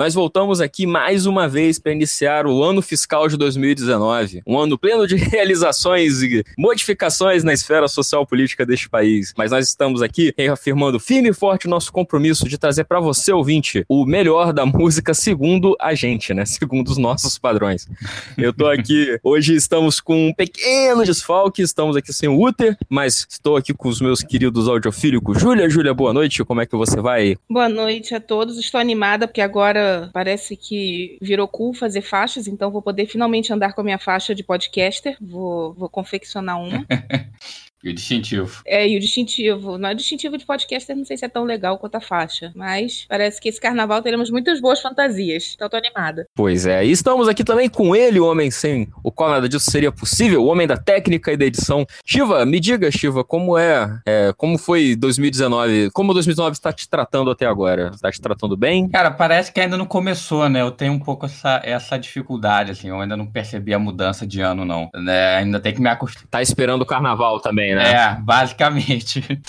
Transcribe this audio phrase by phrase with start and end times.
[0.00, 4.78] Nós voltamos aqui mais uma vez para iniciar o ano fiscal de 2019, um ano
[4.78, 9.34] pleno de realizações e modificações na esfera social política deste país.
[9.36, 13.32] Mas nós estamos aqui reafirmando firme e forte o nosso compromisso de trazer para você,
[13.32, 16.44] ouvinte, o melhor da música segundo a gente, né?
[16.44, 17.88] Segundo os nossos padrões.
[18.36, 23.26] Eu tô aqui, hoje estamos com um pequeno desfalque, estamos aqui sem o Uter, mas
[23.28, 25.40] estou aqui com os meus queridos audiofílicos.
[25.40, 27.36] Júlia, Júlia, boa noite, como é que você vai?
[27.50, 32.70] Boa noite a todos, estou animada porque agora parece que virou cool fazer faixas, então
[32.70, 36.86] vou poder finalmente andar com a minha faixa de podcaster, vou, vou confeccionar uma.
[37.82, 38.62] E o distintivo.
[38.66, 39.78] É, e o distintivo.
[39.78, 43.06] Não, o distintivo de podcaster não sei se é tão legal quanto a faixa, mas
[43.08, 45.52] parece que esse carnaval teremos muitas boas fantasias.
[45.54, 46.26] Então tô animada.
[46.34, 49.70] Pois é, e estamos aqui também com ele, o homem sem o qual nada disso
[49.70, 51.86] seria possível, o homem da técnica e da edição.
[52.04, 55.90] Shiva, me diga, Shiva, como é, é como foi 2019?
[55.92, 57.90] Como 2019 está te tratando até agora?
[57.94, 58.88] Está te tratando bem?
[58.88, 60.62] Cara, parece que ainda não começou, né?
[60.62, 64.40] Eu tenho um pouco essa, essa dificuldade, assim, eu ainda não percebi a mudança de
[64.40, 64.90] ano, não.
[64.94, 65.36] Né?
[65.36, 66.28] Ainda tem que me acostumar.
[66.28, 67.92] Tá esperando o carnaval também também, né?
[67.92, 69.40] É, basicamente.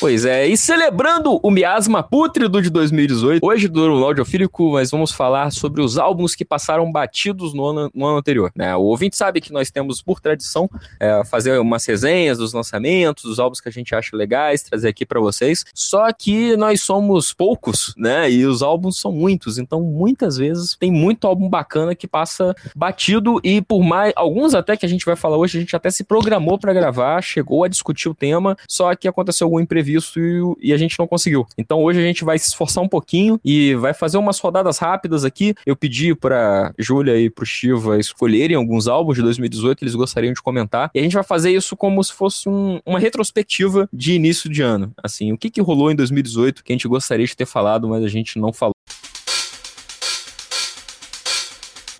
[0.00, 5.50] Pois é, e celebrando o miasma pútrido de 2018, hoje do Audiofílico nós vamos falar
[5.50, 8.52] sobre os álbuns que passaram batidos no ano, no ano anterior.
[8.54, 8.76] Né?
[8.76, 13.40] O ouvinte sabe que nós temos, por tradição, é, fazer umas resenhas dos lançamentos, dos
[13.40, 15.64] álbuns que a gente acha legais, trazer aqui para vocês.
[15.74, 18.30] Só que nós somos poucos, né?
[18.30, 23.40] E os álbuns são muitos, então muitas vezes tem muito álbum bacana que passa batido
[23.42, 26.04] e por mais alguns até que a gente vai falar hoje, a gente até se
[26.04, 30.68] programou para gravar, chegou a discutir o tema, só que aconteceu algum imprevisto previsto e,
[30.68, 31.46] e, a gente não conseguiu.
[31.56, 35.24] Então hoje a gente vai se esforçar um pouquinho e vai fazer umas rodadas rápidas
[35.24, 35.54] aqui.
[35.64, 40.32] Eu pedi para Júlia e pro Shiva escolherem alguns álbuns de 2018 que eles gostariam
[40.32, 40.90] de comentar.
[40.94, 44.62] E a gente vai fazer isso como se fosse um, uma retrospectiva de início de
[44.62, 44.92] ano.
[45.02, 48.04] Assim, o que, que rolou em 2018 que a gente gostaria de ter falado, mas
[48.04, 48.74] a gente não falou.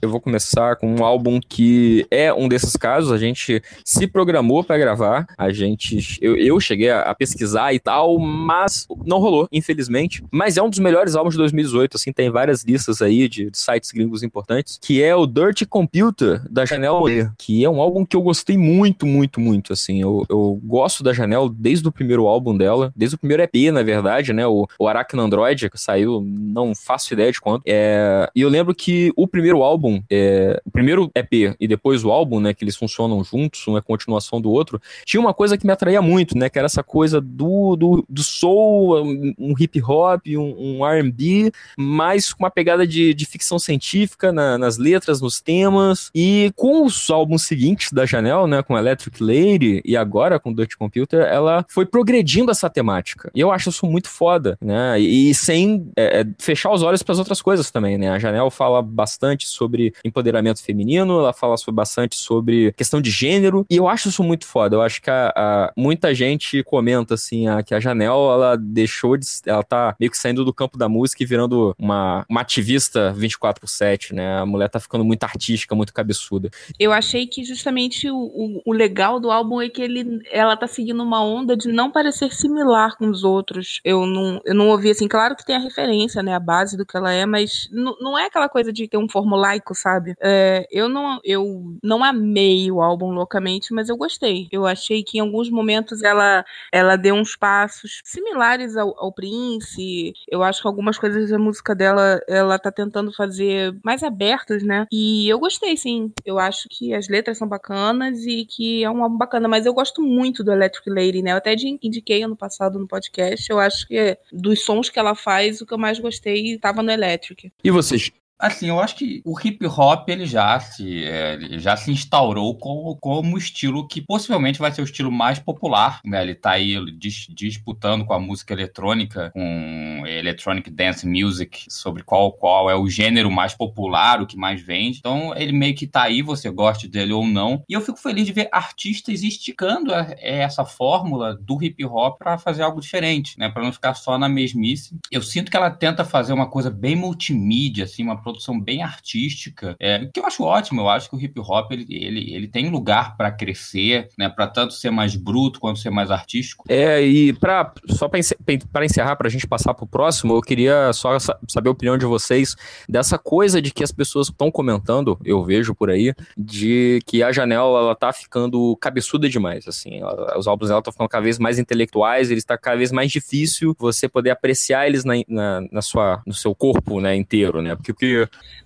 [0.01, 3.11] Eu vou começar com um álbum que é um desses casos.
[3.11, 7.81] A gente se programou para gravar, a gente, eu, eu cheguei a, a, pesquisar e
[7.81, 10.23] tal, mas não rolou, infelizmente.
[10.31, 11.97] Mas é um dos melhores álbuns de 2018.
[11.97, 16.43] Assim, tem várias listas aí de, de sites gringos importantes, que é o Dirty Computer
[16.49, 19.73] da Janelle Monáe, que é um álbum que eu gostei muito, muito, muito.
[19.73, 23.73] Assim, eu, eu gosto da Janelle desde o primeiro álbum dela, desde o primeiro EP,
[23.73, 24.47] na verdade, né?
[24.47, 24.89] O, o
[25.19, 27.63] Android, que saiu, não faço ideia de quanto.
[27.67, 32.05] É, e eu lembro que o primeiro álbum álbum, é, o primeiro EP e depois
[32.05, 35.57] o álbum, né, que eles funcionam juntos, um é continuação do outro, tinha uma coisa
[35.57, 39.03] que me atraía muito, né, que era essa coisa do, do, do soul,
[39.39, 44.59] um hip hop, um, um R&B, mas com uma pegada de, de ficção científica na,
[44.59, 49.81] nas letras, nos temas, e com os álbuns seguintes da Janelle, né, com Electric Lady
[49.85, 53.31] e agora com Dutch Computer, ela foi progredindo essa temática.
[53.35, 57.03] E eu acho isso muito foda, né, e, e sem é, é fechar os olhos
[57.03, 61.33] para as outras coisas também, né, a Janelle fala bastante sobre sobre empoderamento feminino, ela
[61.33, 64.77] fala sobre, bastante sobre questão de gênero, e eu acho isso muito foda.
[64.77, 69.17] Eu acho que a, a, muita gente comenta assim a, que a Janelle, ela deixou
[69.17, 69.27] de.
[69.47, 73.61] Ela tá meio que saindo do campo da música e virando uma, uma ativista 24
[73.61, 74.39] por 7, né?
[74.39, 76.51] A mulher tá ficando muito artística, muito cabeçuda.
[76.79, 80.67] Eu achei que justamente o, o, o legal do álbum é que ele, ela tá
[80.67, 83.81] seguindo uma onda de não parecer similar com os outros.
[83.85, 86.35] Eu não, eu não ouvi assim, claro que tem a referência, né?
[86.35, 89.68] A base do que ela é, mas não é aquela coisa de ter um formulaico
[89.75, 90.15] sabe?
[90.21, 94.49] É, eu não eu não amei o álbum loucamente, mas eu gostei.
[94.51, 100.13] Eu achei que em alguns momentos ela ela deu uns passos similares ao, ao Prince.
[100.29, 104.87] Eu acho que algumas coisas da música dela ela tá tentando fazer mais abertas, né?
[104.93, 106.13] E eu gostei, sim.
[106.25, 109.75] Eu acho que as letras são bacanas e que é um álbum bacana, mas eu
[109.75, 111.33] gosto muito do Electric Lady, né?
[111.33, 113.51] Eu até indiquei ano passado no podcast.
[113.51, 116.91] Eu acho que dos sons que ela faz, o que eu mais gostei estava no
[116.91, 117.53] Electric.
[117.63, 121.91] E vocês Assim, eu acho que o hip hop ele já se, é, já se
[121.91, 126.01] instaurou como, como estilo que possivelmente vai ser o estilo mais popular.
[126.05, 126.23] Né?
[126.23, 132.33] Ele está aí dis, disputando com a música eletrônica, com electronic dance music, sobre qual,
[132.33, 134.99] qual é o gênero mais popular, o que mais vende.
[134.99, 137.65] Então ele meio que está aí, você goste dele ou não.
[137.69, 142.39] E eu fico feliz de ver artistas esticando a, essa fórmula do hip hop para
[142.39, 143.49] fazer algo diferente, né?
[143.49, 144.97] Para não ficar só na mesmice.
[145.11, 149.75] Eu sinto que ela tenta fazer uma coisa bem multimídia, assim, uma produção bem artística,
[149.81, 150.83] é, que eu acho ótimo.
[150.83, 154.29] Eu acho que o hip hop ele, ele, ele tem lugar para crescer, né?
[154.29, 156.65] Para tanto ser mais bruto quanto ser mais artístico.
[156.69, 160.93] É, e pra, só para encerrar, para a gente passar para o próximo, eu queria
[160.93, 162.57] só saber a opinião de vocês
[162.89, 167.33] dessa coisa de que as pessoas estão comentando, eu vejo por aí, de que a
[167.33, 170.01] janela ela tá ficando cabeçuda demais, assim,
[170.37, 173.75] os álbuns dela estão ficando cada vez mais intelectuais, eles está cada vez mais difícil
[173.79, 177.93] você poder apreciar eles na, na, na, sua, no seu corpo, né, inteiro, né, porque
[177.93, 178.18] o que...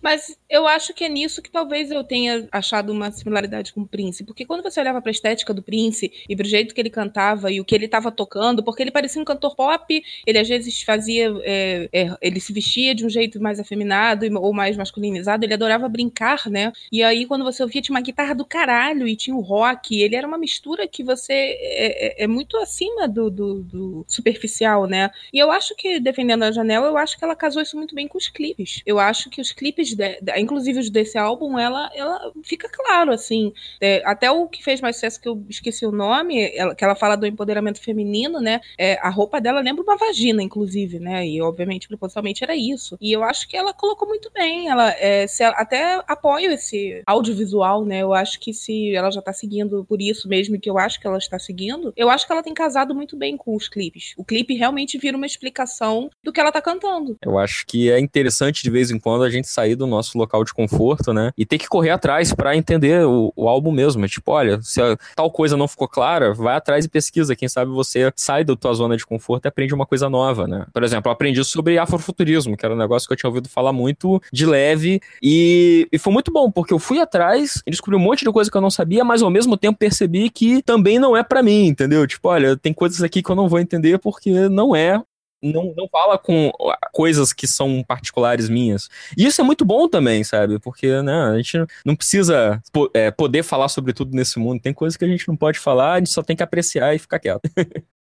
[0.02, 3.86] Mas eu acho que é nisso que talvez eu tenha achado uma similaridade com o
[3.86, 6.90] Prince, porque quando você olhava para a estética do Prince e pro jeito que ele
[6.90, 10.48] cantava e o que ele estava tocando, porque ele parecia um cantor pop, ele às
[10.48, 15.44] vezes fazia, é, é, ele se vestia de um jeito mais afeminado ou mais masculinizado,
[15.44, 19.16] ele adorava brincar, né, e aí quando você ouvia tinha uma guitarra do caralho e
[19.16, 23.30] tinha o rock, ele era uma mistura que você é, é, é muito acima do,
[23.30, 27.36] do, do, superficial, né, e eu acho que, defendendo a Janela, eu acho que ela
[27.36, 30.78] casou isso muito bem com os clipes, eu acho que os clipes, de, de, inclusive
[30.78, 35.20] os desse álbum, ela, ela fica claro, assim, é, até o que fez mais sucesso,
[35.20, 38.60] que eu esqueci o nome, ela, que ela fala do empoderamento feminino, né?
[38.78, 41.26] É, a roupa dela lembra uma vagina, inclusive, né?
[41.26, 42.96] E obviamente, propositalmente, era isso.
[43.00, 44.68] E eu acho que ela colocou muito bem.
[44.68, 48.02] Ela, é, ela até apoio esse audiovisual, né?
[48.02, 51.06] Eu acho que se ela já tá seguindo por isso mesmo, que eu acho que
[51.06, 54.14] ela está seguindo, eu acho que ela tem casado muito bem com os clipes.
[54.16, 57.16] O clipe realmente vira uma explicação do que ela tá cantando.
[57.22, 60.44] Eu acho que é interessante de vez em quando a gente sair do nosso local
[60.44, 61.32] de conforto, né?
[61.36, 64.04] E ter que correr atrás para entender o, o álbum mesmo.
[64.04, 64.80] É tipo, olha, se
[65.16, 67.34] tal coisa não ficou clara, vai atrás e pesquisa.
[67.36, 70.66] Quem sabe você sai da tua zona de conforto e aprende uma coisa nova, né?
[70.72, 73.72] Por exemplo, eu aprendi sobre afrofuturismo, que era um negócio que eu tinha ouvido falar
[73.72, 75.00] muito de leve.
[75.22, 78.50] E, e foi muito bom, porque eu fui atrás e descobri um monte de coisa
[78.50, 81.66] que eu não sabia, mas ao mesmo tempo percebi que também não é para mim,
[81.66, 82.06] entendeu?
[82.06, 85.00] Tipo, olha, tem coisas aqui que eu não vou entender porque não é
[85.42, 86.52] não, não fala com
[86.92, 88.88] coisas que são particulares minhas.
[89.16, 90.58] E isso é muito bom também, sabe?
[90.58, 92.62] Porque né, a gente não precisa
[92.94, 94.60] é, poder falar sobre tudo nesse mundo.
[94.60, 96.98] Tem coisas que a gente não pode falar, a gente só tem que apreciar e
[96.98, 97.42] ficar quieto.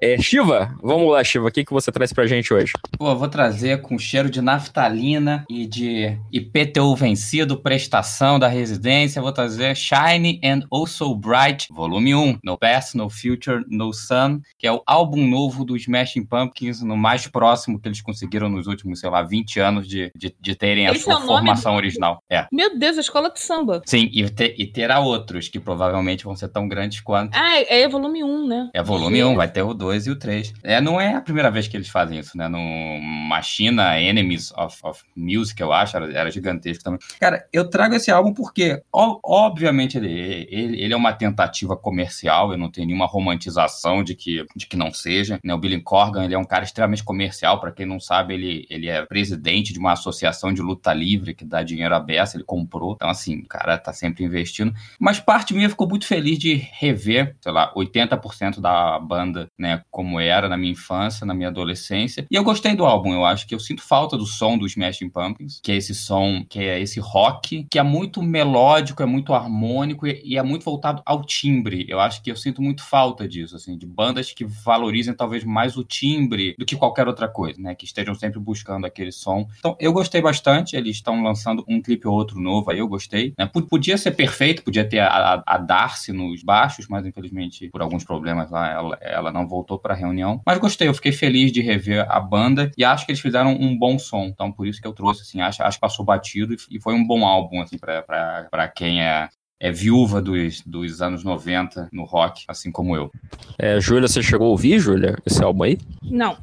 [0.00, 2.72] É, Shiva, vamos lá, Shiva, o que, que você traz pra gente hoje?
[2.96, 9.20] Pô, eu vou trazer com cheiro de naftalina e de IPTU vencido, prestação da residência,
[9.20, 14.68] vou trazer Shine and Also Bright, volume 1, No Past, No Future, No Sun, que
[14.68, 19.00] é o álbum novo dos Smashing Pumpkins, no mais próximo que eles conseguiram nos últimos,
[19.00, 22.22] sei lá, 20 anos de, de, de terem a sua é formação original.
[22.30, 22.46] É.
[22.52, 23.82] Meu Deus, a escola de samba.
[23.84, 27.34] Sim, e, te, e terá outros que provavelmente vão ser tão grandes quanto.
[27.34, 28.70] Ah, é, é volume 1, né?
[28.72, 30.52] É volume 1, vai ter o 2 2 e o 3.
[30.62, 32.46] É, não é a primeira vez que eles fazem isso, né?
[32.46, 37.00] No Machina Enemies of, of Music, eu acho, era, era gigantesco também.
[37.18, 42.52] Cara, eu trago esse álbum porque, ó, obviamente, ele, ele, ele, é uma tentativa comercial,
[42.52, 45.38] eu não tenho nenhuma romantização de que, de que não seja.
[45.42, 45.54] Né?
[45.54, 48.88] O Billy Corgan, ele é um cara extremamente comercial, para quem não sabe, ele, ele
[48.88, 52.94] é presidente de uma associação de luta livre que dá dinheiro à beça, ele comprou.
[52.94, 54.74] Então, assim, o cara tá sempre investindo.
[54.98, 60.20] Mas parte minha ficou muito feliz de rever, sei lá, 80% da banda, né, como
[60.20, 62.26] era na minha infância, na minha adolescência.
[62.30, 65.10] E eu gostei do álbum, eu acho que eu sinto falta do som dos Smashing
[65.10, 69.34] Pumpkins, que é esse som, que é esse rock, que é muito melódico, é muito
[69.34, 71.86] harmônico e é muito voltado ao timbre.
[71.88, 75.76] Eu acho que eu sinto muito falta disso, assim, de bandas que valorizem talvez mais
[75.76, 77.74] o timbre do que qualquer outra coisa, né?
[77.74, 79.48] Que estejam sempre buscando aquele som.
[79.58, 80.76] Então, eu gostei bastante.
[80.76, 83.34] Eles estão lançando um clipe ou outro novo, aí eu gostei.
[83.38, 83.46] Né?
[83.46, 88.04] Podia ser perfeito, podia ter a, a, a Darcy nos baixos, mas infelizmente, por alguns
[88.04, 90.40] problemas lá, ela, ela não voltou voltou para a reunião.
[90.46, 93.78] Mas gostei, eu fiquei feliz de rever a banda e acho que eles fizeram um
[93.78, 94.24] bom som.
[94.24, 97.06] Então, por isso que eu trouxe, assim, acho, acho que passou batido e foi um
[97.06, 99.28] bom álbum, assim, para quem é
[99.60, 103.10] é viúva dos, dos anos 90 no rock, assim como eu.
[103.58, 105.78] É, Júlia, você chegou a ouvir, Júlia, esse álbum aí?
[106.02, 106.36] Não.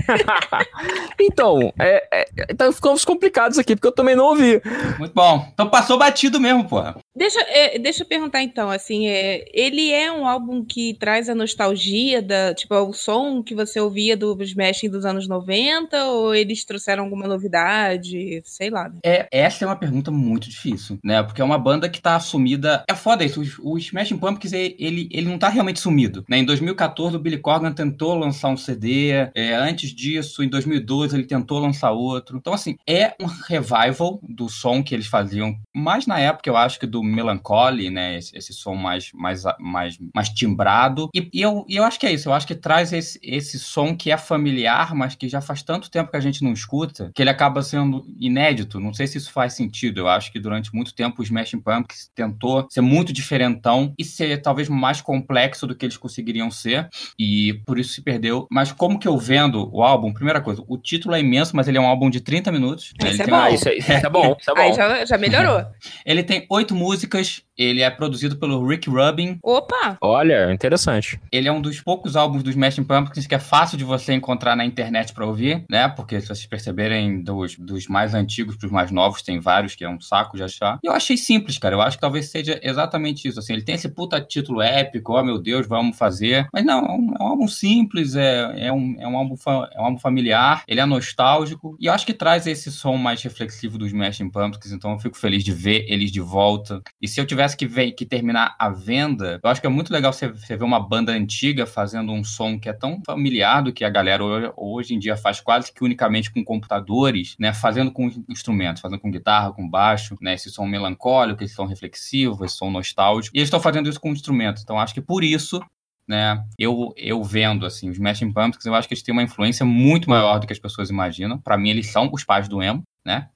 [1.20, 4.62] então, é, é, então ficamos complicados aqui, porque eu também não ouvi.
[4.98, 5.48] Muito bom.
[5.52, 6.96] Então passou batido mesmo, porra.
[7.14, 11.34] Deixa, é, deixa eu perguntar então, assim, é, ele é um álbum que traz a
[11.34, 16.64] nostalgia da, tipo, o som que você ouvia do Smashing dos anos 90 ou eles
[16.64, 18.88] trouxeram alguma novidade, sei lá.
[18.88, 18.98] Né?
[19.04, 21.22] É, essa é uma pergunta muito difícil, né?
[21.22, 22.84] Porque é uma banda que tá sumida.
[22.88, 26.38] É foda isso, o, o Smashing Pumpkins, ele, ele não tá realmente sumido, né?
[26.38, 31.24] Em 2014 o Billy Corgan tentou lançar um CD, é, antes disso, em 2012 ele
[31.24, 32.36] tentou lançar outro.
[32.36, 36.78] Então assim, é um revival do som que eles faziam, mais na época eu acho
[36.78, 38.18] que do melancholy, né?
[38.18, 41.08] Esse, esse, som mais, mais, mais, mais timbrado.
[41.14, 42.28] E, e, eu, e eu acho que é isso.
[42.28, 45.90] Eu acho que traz esse, esse som que é familiar, mas que já faz tanto
[45.90, 48.78] tempo que a gente não escuta, que ele acaba sendo inédito.
[48.78, 50.00] Não sei se isso faz sentido.
[50.00, 52.33] Eu acho que durante muito tempo o Smashing Pumpkins tentou
[52.70, 56.88] ser muito diferentão e ser talvez mais complexo do que eles conseguiriam ser.
[57.18, 58.46] E por isso se perdeu.
[58.50, 61.78] Mas como que eu vendo o álbum, primeira coisa, o título é imenso, mas ele
[61.78, 62.92] é um álbum de 30 minutos.
[63.00, 63.10] Né?
[63.10, 63.36] Isso, é bom.
[63.36, 64.36] Ah, isso, é, isso é bom.
[64.38, 64.60] Isso é bom.
[64.60, 65.64] Aí já, já melhorou.
[66.04, 69.38] ele tem oito músicas, ele é produzido pelo Rick Rubin.
[69.42, 69.96] Opa!
[70.00, 71.20] Olha, interessante.
[71.30, 74.56] Ele é um dos poucos álbuns dos Smashing Pumpkins que é fácil de você encontrar
[74.56, 75.88] na internet para ouvir, né?
[75.88, 79.88] Porque se vocês perceberem, dos, dos mais antigos pros mais novos, tem vários que é
[79.88, 80.78] um saco de achar.
[80.82, 81.74] E eu achei simples, cara.
[81.74, 83.38] Eu acho que talvez seja exatamente isso.
[83.38, 86.46] Assim, ele tem esse puta título épico, oh meu Deus, vamos fazer.
[86.52, 89.80] Mas não, é um, é um álbum simples, é, é, um, é, um álbum é
[89.80, 91.76] um álbum familiar, ele é nostálgico.
[91.80, 95.16] E eu acho que traz esse som mais reflexivo dos Smashing Pumpkins, então eu fico
[95.16, 96.82] feliz de ver eles de volta.
[97.00, 99.92] E se eu tivesse que, ver, que terminar a venda, eu acho que é muito
[99.92, 103.72] legal você, você ver uma banda antiga fazendo um som que é tão familiar do
[103.72, 104.24] que a galera
[104.56, 107.52] hoje em dia faz quase que unicamente com computadores, né?
[107.52, 110.34] Fazendo com instrumentos, fazendo com guitarra, com baixo, né?
[110.34, 113.36] Esse som melancólico, esse som reflexivo, esse som nostálgico.
[113.36, 114.62] E eles estão fazendo isso com instrumentos.
[114.62, 115.60] Então acho que por isso
[116.06, 116.44] né?
[116.58, 120.08] Eu, eu vendo, assim, os Smashing Pumpkins, eu acho que eles têm uma influência muito
[120.08, 121.38] maior do que as pessoas imaginam.
[121.38, 123.28] Para mim, eles são os pais do emo, né?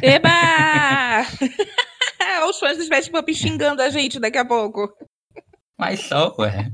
[0.00, 0.30] Eba!
[2.48, 4.88] os fãs dos Smashing Pumpkins xingando a gente daqui a pouco.
[5.80, 6.70] Mas são, ué.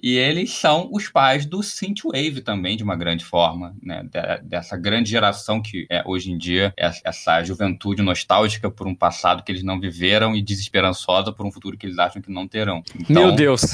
[0.00, 4.06] E eles são os pais do synthwave também, de uma grande forma, né?
[4.42, 9.42] dessa grande geração que é, hoje em dia é essa juventude nostálgica por um passado
[9.42, 12.84] que eles não viveram e desesperançosa por um futuro que eles acham que não terão.
[12.94, 13.26] Então...
[13.26, 13.62] Meu Deus!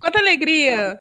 [0.00, 0.98] Quanta alegria!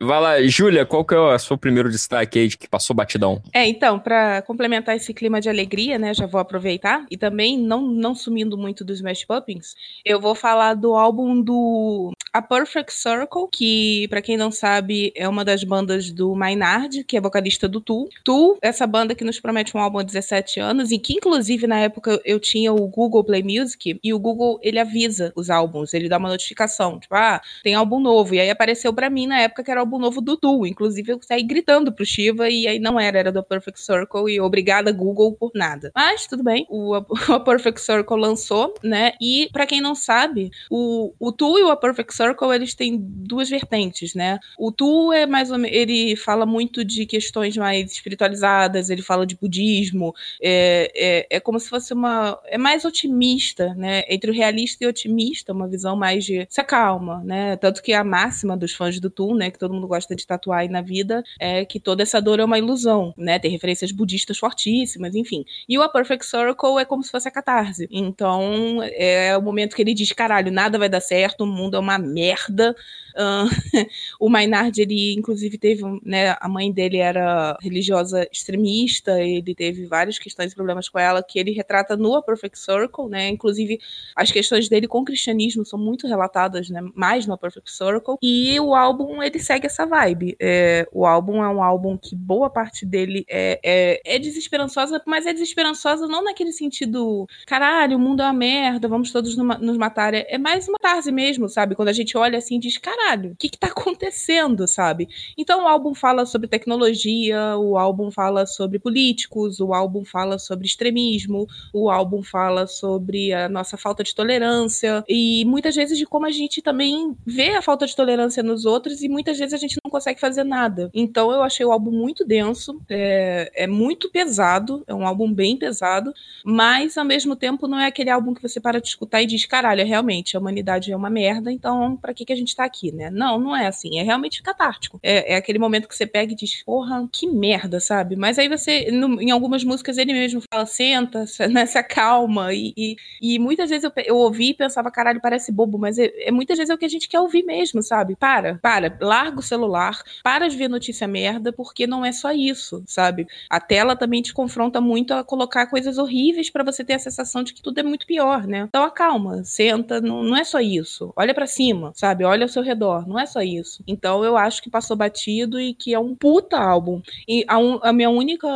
[0.00, 3.40] Vai lá, Júlia, qual que é o seu primeiro destaque aí de que passou batidão?
[3.52, 7.80] É, então, para complementar esse clima de alegria, né, já vou aproveitar, e também não,
[7.80, 13.46] não sumindo muito dos Smash Pumpkins, eu vou falar do álbum do A Perfect Circle,
[13.52, 17.80] que, para quem não sabe, é uma das bandas do Maynard, que é vocalista do
[17.80, 18.08] Tool.
[18.24, 21.78] Tool, essa banda que nos promete um álbum há 17 anos, e que, inclusive, na
[21.78, 26.08] época eu tinha o Google Play Music, e o Google, ele avisa os álbuns, ele
[26.08, 29.62] dá uma notificação, tipo, ah, tem álbum novo, e aí apareceu para mim na época
[29.62, 30.66] que era álbum novo do Tool.
[30.66, 34.40] Inclusive, eu saí gritando pro Shiva e aí não era, era do Perfect Circle e
[34.40, 35.92] obrigada Google por nada.
[35.94, 39.12] Mas tudo bem, o, o Perfect Circle lançou, né?
[39.20, 42.98] E para quem não sabe, o, o Tool e o A Perfect Circle, eles têm
[42.98, 44.38] duas vertentes, né?
[44.58, 49.26] O Tool é mais ou menos, ele fala muito de questões mais espiritualizadas, ele fala
[49.26, 54.02] de budismo, é, é, é como se fosse uma, é mais otimista, né?
[54.08, 57.56] Entre o realista e o otimista, uma visão mais de se acalma, né?
[57.56, 60.60] Tanto que a máxima dos fãs do Tool, né, que todo mundo gosta de tatuar
[60.60, 63.38] aí na vida, é que toda essa dor é uma ilusão, né?
[63.38, 65.44] Tem referências budistas fortíssimas, enfim.
[65.68, 67.88] E o A Perfect Circle é como se fosse a catarse.
[67.90, 71.80] Então, é o momento que ele diz: caralho, nada vai dar certo, o mundo é
[71.80, 72.74] uma merda,
[73.14, 73.46] Uh,
[74.18, 80.18] o Maynard, ele inclusive teve, né, a mãe dele era religiosa extremista, ele teve várias
[80.18, 83.78] questões e problemas com ela que ele retrata no A Perfect Circle, né, inclusive
[84.16, 88.16] as questões dele com o cristianismo são muito relatadas, né, mais no A Perfect Circle,
[88.20, 90.36] e o álbum, ele segue essa vibe.
[90.40, 95.26] É, o álbum é um álbum que boa parte dele é, é, é desesperançosa, mas
[95.26, 100.14] é desesperançosa não naquele sentido, caralho, o mundo é uma merda, vamos todos nos matar,
[100.14, 103.32] é, é mais uma tarde mesmo, sabe, quando a gente olha assim e diz, caralho,
[103.32, 105.08] o que que tá acontecendo, sabe?
[105.36, 110.66] Então o álbum fala sobre tecnologia, o álbum fala sobre políticos, o álbum fala sobre
[110.66, 116.26] extremismo, o álbum fala sobre a nossa falta de tolerância e muitas vezes de como
[116.26, 119.78] a gente também vê a falta de tolerância nos outros e muitas vezes a gente
[119.84, 120.90] não consegue fazer nada.
[120.94, 125.56] Então eu achei o álbum muito denso, é, é muito pesado, é um álbum bem
[125.56, 126.12] pesado,
[126.44, 129.44] mas ao mesmo tempo não é aquele álbum que você para de escutar e diz,
[129.46, 132.64] caralho, é realmente, a humanidade é uma merda, então pra que, que a gente tá
[132.64, 133.10] aqui, né?
[133.10, 133.98] Não, não é assim.
[133.98, 134.98] É realmente catártico.
[135.02, 138.16] É, é aquele momento que você pega e diz, porra, que merda, sabe?
[138.16, 142.52] Mas aí você, no, em algumas músicas, ele mesmo fala, senta, né, se acalma.
[142.52, 146.12] E, e, e, muitas vezes eu, eu ouvi e pensava, caralho, parece bobo, mas é,
[146.26, 148.16] é, muitas vezes é o que a gente quer ouvir mesmo, sabe?
[148.16, 153.26] Para, para, larga celular, para de ver notícia merda, porque não é só isso, sabe?
[153.48, 157.42] A tela também te confronta muito a colocar coisas horríveis para você ter a sensação
[157.42, 158.66] de que tudo é muito pior, né?
[158.68, 161.12] Então acalma, senta, não, não é só isso.
[161.16, 162.24] Olha para cima, sabe?
[162.24, 163.82] Olha ao seu redor não é só isso.
[163.86, 167.00] Então eu acho que passou batido e que é um puta álbum.
[167.28, 167.56] E a,
[167.88, 168.46] a minha única,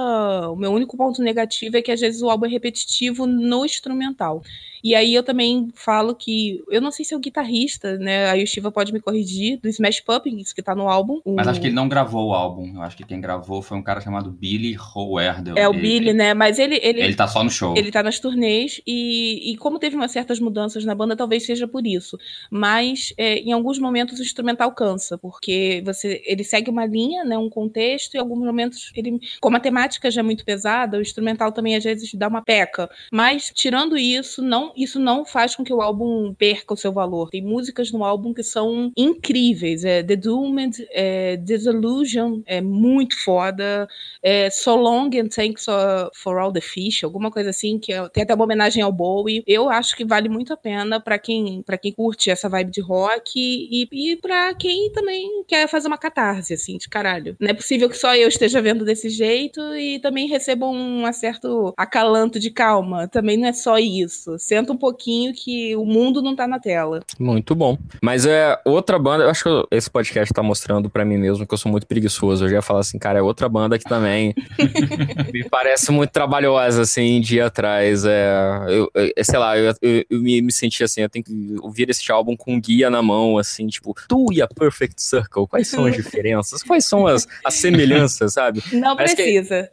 [0.50, 4.42] o meu único ponto negativo é que às vezes o álbum é repetitivo no instrumental.
[4.82, 6.62] E aí eu também falo que.
[6.68, 8.30] Eu não sei se é o guitarrista, né?
[8.30, 11.20] Aí o Shiva pode me corrigir, do Smash Pumpkins, que tá no álbum.
[11.26, 12.76] Mas acho que ele não gravou o álbum.
[12.76, 15.56] Eu acho que quem gravou foi um cara chamado Billy Howerdel.
[15.56, 16.32] É o ele, Billy, né?
[16.32, 17.00] Mas ele, ele.
[17.00, 17.76] Ele tá só no show.
[17.76, 18.80] Ele tá nas turnês.
[18.86, 22.18] E, e como teve umas certas mudanças na banda, talvez seja por isso.
[22.50, 27.36] Mas é, em alguns momentos o instrumental cansa, porque você ele segue uma linha, né?
[27.36, 29.20] Um contexto, e em alguns momentos ele.
[29.40, 32.88] Como a temática já é muito pesada, o instrumental também às vezes dá uma peca.
[33.12, 37.30] Mas, tirando isso, não isso não faz com que o álbum perca o seu valor.
[37.30, 39.84] Tem músicas no álbum que são incríveis.
[39.84, 43.88] É The Doom Weekend, é, Disillusion é muito foda,
[44.22, 45.66] é, So Long and Thanks
[46.14, 49.42] for All the Fish, alguma coisa assim, que é, tem até uma homenagem ao Bowie.
[49.46, 52.80] Eu acho que vale muito a pena para quem para quem curte essa vibe de
[52.80, 57.36] rock e, e para quem também quer fazer uma catarse, assim, de caralho.
[57.40, 61.72] Não é possível que só eu esteja vendo desse jeito e também receba um certo
[61.76, 63.08] acalanto de calma.
[63.08, 64.38] Também não é só isso.
[64.38, 67.00] Senta um pouquinho que o mundo não tá na tela.
[67.18, 67.78] Muito bom.
[68.02, 70.57] Mas é outra banda, eu acho que esse podcast tá mostrando
[70.90, 72.44] para mim mesmo que eu sou muito preguiçoso.
[72.44, 74.34] Eu já ia falar assim, cara, é outra banda que também
[75.32, 78.04] me parece muito trabalhosa, assim, dia atrás.
[78.04, 78.30] É,
[78.68, 81.90] eu, eu sei lá, eu, eu, eu me, me, senti assim, eu tenho que ouvir
[81.90, 85.68] esse álbum com um guia na mão, assim, tipo, tu e a Perfect Circle, quais
[85.68, 86.62] são as diferenças?
[86.62, 88.62] Quais são as, as semelhanças, sabe?
[88.72, 89.68] Não Parece precisa.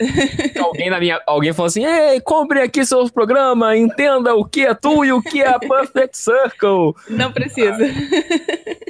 [0.51, 4.65] Que, alguém, na minha, alguém falou assim, ei, compre aqui seu programa, entenda o que
[4.65, 6.93] é tu e o que é a Perfect Circle.
[7.09, 7.77] Não precisa.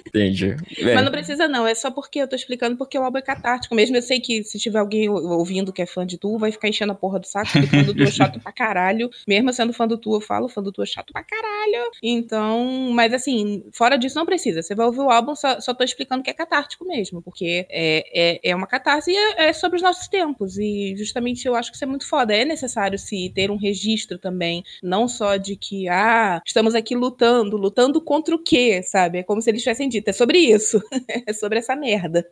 [0.07, 0.55] Entendi.
[0.81, 3.75] Mas não precisa não, é só porque eu tô explicando porque o álbum é catártico.
[3.75, 6.67] Mesmo eu sei que se tiver alguém ouvindo que é fã de tu, vai ficar
[6.67, 9.09] enchendo a porra do saco, porque fã do tu é chato pra caralho.
[9.27, 11.91] Mesmo sendo fã do tu, eu falo, fã do tu é chato pra caralho.
[12.01, 14.61] Então, mas assim, fora disso não precisa.
[14.61, 18.03] Você vai ouvir o álbum, só, só tô explicando que é catártico mesmo, porque é,
[18.13, 20.57] é, é uma catarse e é, é sobre os nossos tempos.
[20.57, 22.33] E justamente eu acho que isso é muito foda.
[22.35, 27.57] É necessário se ter um registro também, não só de que, ah, estamos aqui lutando,
[27.57, 29.19] lutando contra o quê, sabe?
[29.19, 30.81] É como se eles tivessem dito é sobre isso.
[31.25, 32.23] é sobre essa merda.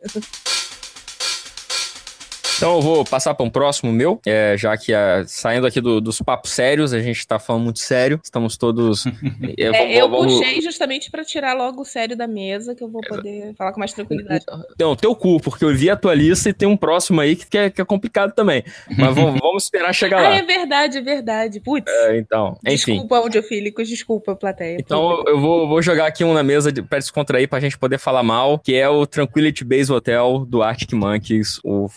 [2.64, 6.00] Então eu vou passar para um próximo meu, é, já que é, saindo aqui do,
[6.00, 9.04] dos papos sérios, a gente está falando muito sério, estamos todos.
[9.58, 10.38] É, é, eu vamos...
[10.38, 13.78] puxei justamente para tirar logo o sério da mesa, que eu vou poder falar com
[13.78, 14.44] mais tranquilidade.
[14.72, 17.56] Então, teu cu, porque eu vi a tua lista e tem um próximo aí que
[17.56, 18.64] é, que é complicado também.
[18.96, 20.30] Mas vamos, vamos esperar chegar lá.
[20.30, 21.60] Ah, é verdade, é verdade.
[21.60, 21.90] Putz.
[21.90, 22.92] É, então, enfim.
[22.92, 24.76] Desculpa, audiofílicos, desculpa, plateia.
[24.80, 28.22] Então eu vou, vou jogar aqui um na mesa para descontrair, pra gente poder falar
[28.22, 31.88] mal, que é o Tranquility Base Hotel do Arctic Monkeys, o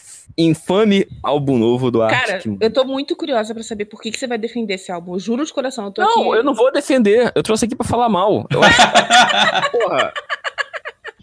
[0.58, 2.44] infame álbum novo do Arctic.
[2.44, 5.14] Cara, eu tô muito curiosa para saber por que, que você vai defender esse álbum.
[5.14, 6.40] Eu juro de coração, eu tô não, aqui...
[6.40, 7.32] eu não vou defender.
[7.36, 8.46] Eu trouxe aqui para falar mal.
[8.50, 8.82] Eu acho...
[9.72, 10.14] Porra.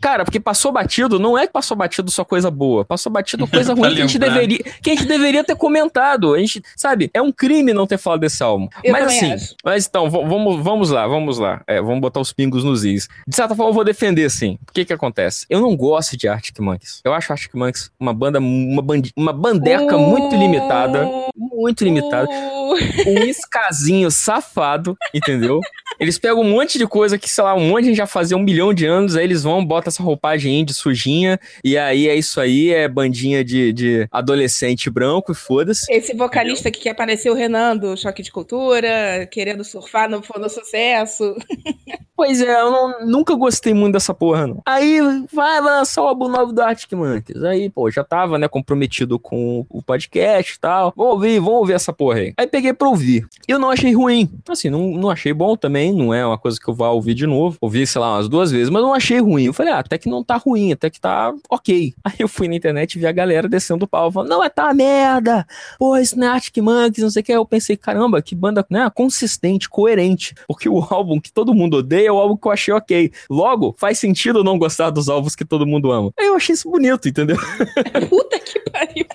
[0.04, 2.84] Cara, porque passou batido, não é que passou batido só coisa boa.
[2.84, 6.34] Passou batido coisa ruim que a gente deveria, que a gente deveria ter comentado.
[6.34, 8.68] A gente, sabe, é um crime não ter falado desse álbum.
[8.84, 9.54] Eu mas assim, acho.
[9.64, 11.62] mas então, vamos, vamos lá, vamos lá.
[11.66, 13.08] É, vamos botar os pingos nos is.
[13.26, 14.58] De certa forma, eu vou defender, sim.
[14.68, 15.46] O que que acontece?
[15.49, 17.00] Eu não gosto de Arctic Monkeys.
[17.02, 20.00] Eu acho Arctic Monkeys uma banda, uma, bandi, uma bandeca uh...
[20.00, 21.08] muito limitada.
[21.34, 22.28] Muito limitada.
[22.28, 22.75] Uh...
[23.06, 25.61] Um escazinho safado, entendeu?
[25.98, 28.37] Eles pegam um monte de coisa que, sei lá, um monte de gente já fazia
[28.37, 32.14] um milhão de anos, aí eles vão, botam essa roupagem indie sujinha, e aí é
[32.14, 35.92] isso aí, é bandinha de, de adolescente branco e foda-se.
[35.92, 40.48] Esse vocalista que quer aparecer o Renan do Choque de Cultura, querendo surfar no, no
[40.48, 41.35] sucesso.
[42.16, 44.62] Pois é, eu não, nunca gostei muito dessa porra, não.
[44.64, 45.00] Aí
[45.33, 47.42] vai lançar o álbum novo do Arctic Monkeys.
[47.42, 50.92] Aí, pô, já tava, né, comprometido com o podcast e tal.
[50.96, 52.35] Vamos ouvir, vamos ouvir essa porra aí.
[52.37, 53.26] Aí peguei pra ouvir.
[53.48, 54.30] Eu não achei ruim.
[54.48, 57.26] Assim, não, não achei bom também, não é uma coisa que eu vá ouvir de
[57.26, 57.57] novo.
[57.61, 59.44] Ouvi, sei lá, umas duas vezes, mas não achei ruim.
[59.44, 61.94] Eu falei, ah, até que não tá ruim, até que tá ok.
[62.04, 64.48] Aí eu fui na internet e vi a galera descendo o pau, falando, não, é
[64.48, 65.46] tá merda.
[65.78, 67.33] Pô, Arctic Monkeys, não sei o que.
[67.33, 70.35] Eu pensei, caramba, que banda, né, consistente, coerente.
[70.46, 73.12] Porque o álbum que todo mundo odeia é o álbum que eu achei ok.
[73.30, 76.12] Logo, faz sentido não gostar dos álbuns que todo mundo ama.
[76.18, 77.37] Aí eu achei isso bonito, entendeu?
[78.09, 79.07] Puta que pariu.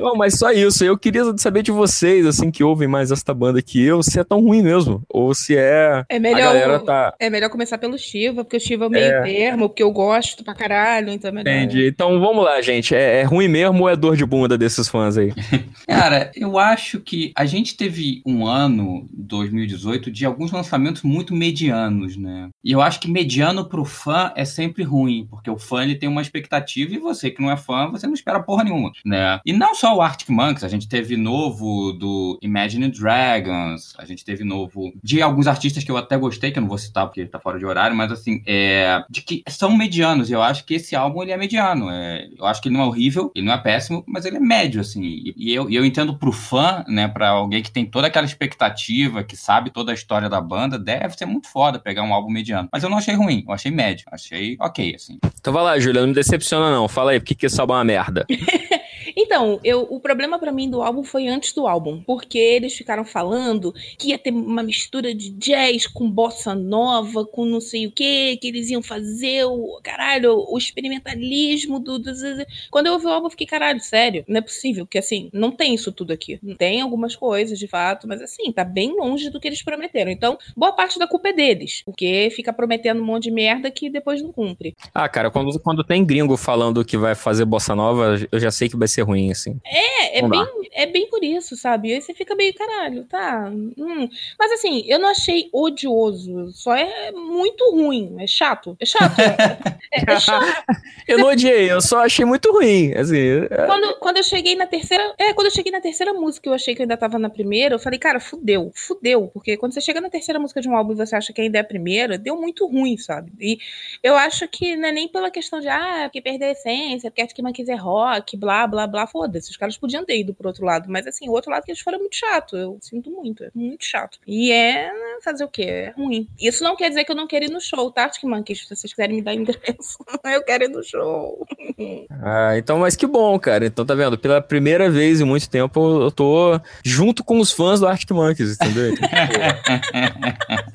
[0.00, 0.84] Não, mas só isso.
[0.84, 4.24] Eu queria saber de vocês, assim, que ouvem mais esta banda que eu, se é
[4.24, 5.02] tão ruim mesmo.
[5.08, 6.04] Ou se é.
[6.08, 7.14] É melhor, a galera tá...
[7.18, 9.22] é melhor começar pelo Shiva, porque o Shiva é meio é...
[9.22, 11.52] termo, porque eu gosto pra caralho, então é melhor.
[11.52, 11.86] Entendi.
[11.86, 12.94] Então vamos lá, gente.
[12.94, 15.32] É, é ruim mesmo ou é dor de bunda desses fãs aí?
[15.86, 22.16] Cara, eu acho que a gente teve um ano, 2018, de alguns lançamentos muito medianos,
[22.16, 22.48] né?
[22.64, 26.08] E eu acho que mediano pro fã é sempre ruim, porque o fã ele tem
[26.08, 29.40] uma expectativa e você que não é fã, você não espera porra nenhuma, né?
[29.44, 34.24] E não só o Arctic Monkeys, a gente teve novo do Imagine Dragons, a gente
[34.24, 37.26] teve novo de alguns artistas que eu até gostei, que eu não vou citar porque
[37.26, 40.74] tá fora de horário, mas assim, é, de que são medianos, e eu acho que
[40.74, 43.52] esse álbum ele é mediano, é, eu acho que ele não é horrível, ele não
[43.52, 46.84] é péssimo, mas ele é médio, assim, e, e eu, e eu entendo pro fã,
[46.86, 50.78] né, pra alguém que tem toda aquela expectativa, que sabe toda a história da banda,
[50.78, 53.72] deve ser muito foda pegar um álbum mediano, mas eu não achei ruim, eu achei
[53.72, 55.18] médio, achei ok, assim.
[55.40, 57.74] Então vai lá, Júlia, não me decepciona não, fala aí, por que que esse álbum
[57.74, 58.24] é uma merda?
[59.16, 63.04] Então, eu, o problema para mim do álbum foi antes do álbum, porque eles ficaram
[63.04, 67.92] falando que ia ter uma mistura de jazz com bossa nova, com não sei o
[67.92, 73.06] que, que eles iam fazer o caralho, o experimentalismo do, do, do, Quando eu ouvi
[73.06, 76.12] o álbum, eu fiquei, caralho, sério, não é possível, porque assim, não tem isso tudo
[76.12, 76.38] aqui.
[76.58, 80.10] Tem algumas coisas, de fato, mas assim, tá bem longe do que eles prometeram.
[80.10, 83.90] Então, boa parte da culpa é deles, porque fica prometendo um monte de merda que
[83.90, 84.74] depois não cumpre.
[84.94, 88.68] Ah, cara, quando, quando tem gringo falando que vai fazer bossa nova, eu já sei
[88.68, 89.60] que vai ser ruim, assim.
[89.64, 91.88] É, é, bem, é bem por isso, sabe?
[91.88, 93.50] E aí você fica meio, caralho, tá.
[93.50, 94.08] Hum.
[94.38, 98.76] Mas assim, eu não achei odioso, só é muito ruim, é chato.
[98.80, 99.18] É chato.
[99.20, 100.64] É, é, é chato.
[101.06, 102.92] eu não odiei, eu só achei muito ruim.
[102.94, 103.66] Assim, é...
[103.66, 105.14] quando, quando eu cheguei na terceira.
[105.18, 107.74] É, quando eu cheguei na terceira música, eu achei que eu ainda tava na primeira,
[107.74, 109.28] eu falei, cara, fudeu, fudeu.
[109.32, 111.58] Porque quando você chega na terceira música de um álbum e você acha que ainda
[111.58, 113.32] é a primeira, deu muito ruim, sabe?
[113.40, 113.58] E
[114.02, 117.22] eu acho que não é nem pela questão de, ah, porque perder a essência, porque
[117.22, 119.50] Arctic Monkeys é rock, blá, blá, blá, foda-se.
[119.50, 120.90] Os caras podiam ter ido pro outro lado.
[120.90, 122.56] Mas assim, o outro lado que eles foram é muito chato.
[122.56, 124.18] Eu sinto muito, é muito chato.
[124.26, 124.90] E é
[125.22, 125.62] fazer o quê?
[125.62, 126.28] É ruim.
[126.40, 128.60] Isso não quer dizer que eu não quero ir no show, tá, Arctic Monkeys?
[128.60, 131.46] Se vocês quiserem me dar endereço, eu quero ir no show.
[132.22, 133.66] ah, então, mas que bom, cara.
[133.66, 134.18] Então, tá vendo?
[134.18, 138.56] Pela primeira vez em muito tempo, eu tô junto com os fãs do Arctic Monkeys,
[138.56, 138.94] entendeu?
[138.94, 139.02] isso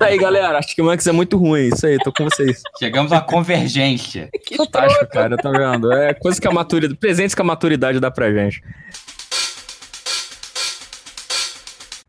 [0.00, 0.58] aí, galera.
[0.58, 1.68] Arctic Monkeys é muito ruim.
[1.68, 2.62] Isso aí, tô com vocês.
[2.78, 4.28] Chegamos à convergência.
[4.44, 5.36] Que Fantástico, cara.
[5.36, 5.92] Tá vendo?
[5.92, 8.62] É coisa que a maturidade, presentes que a maturidade dá pra gente.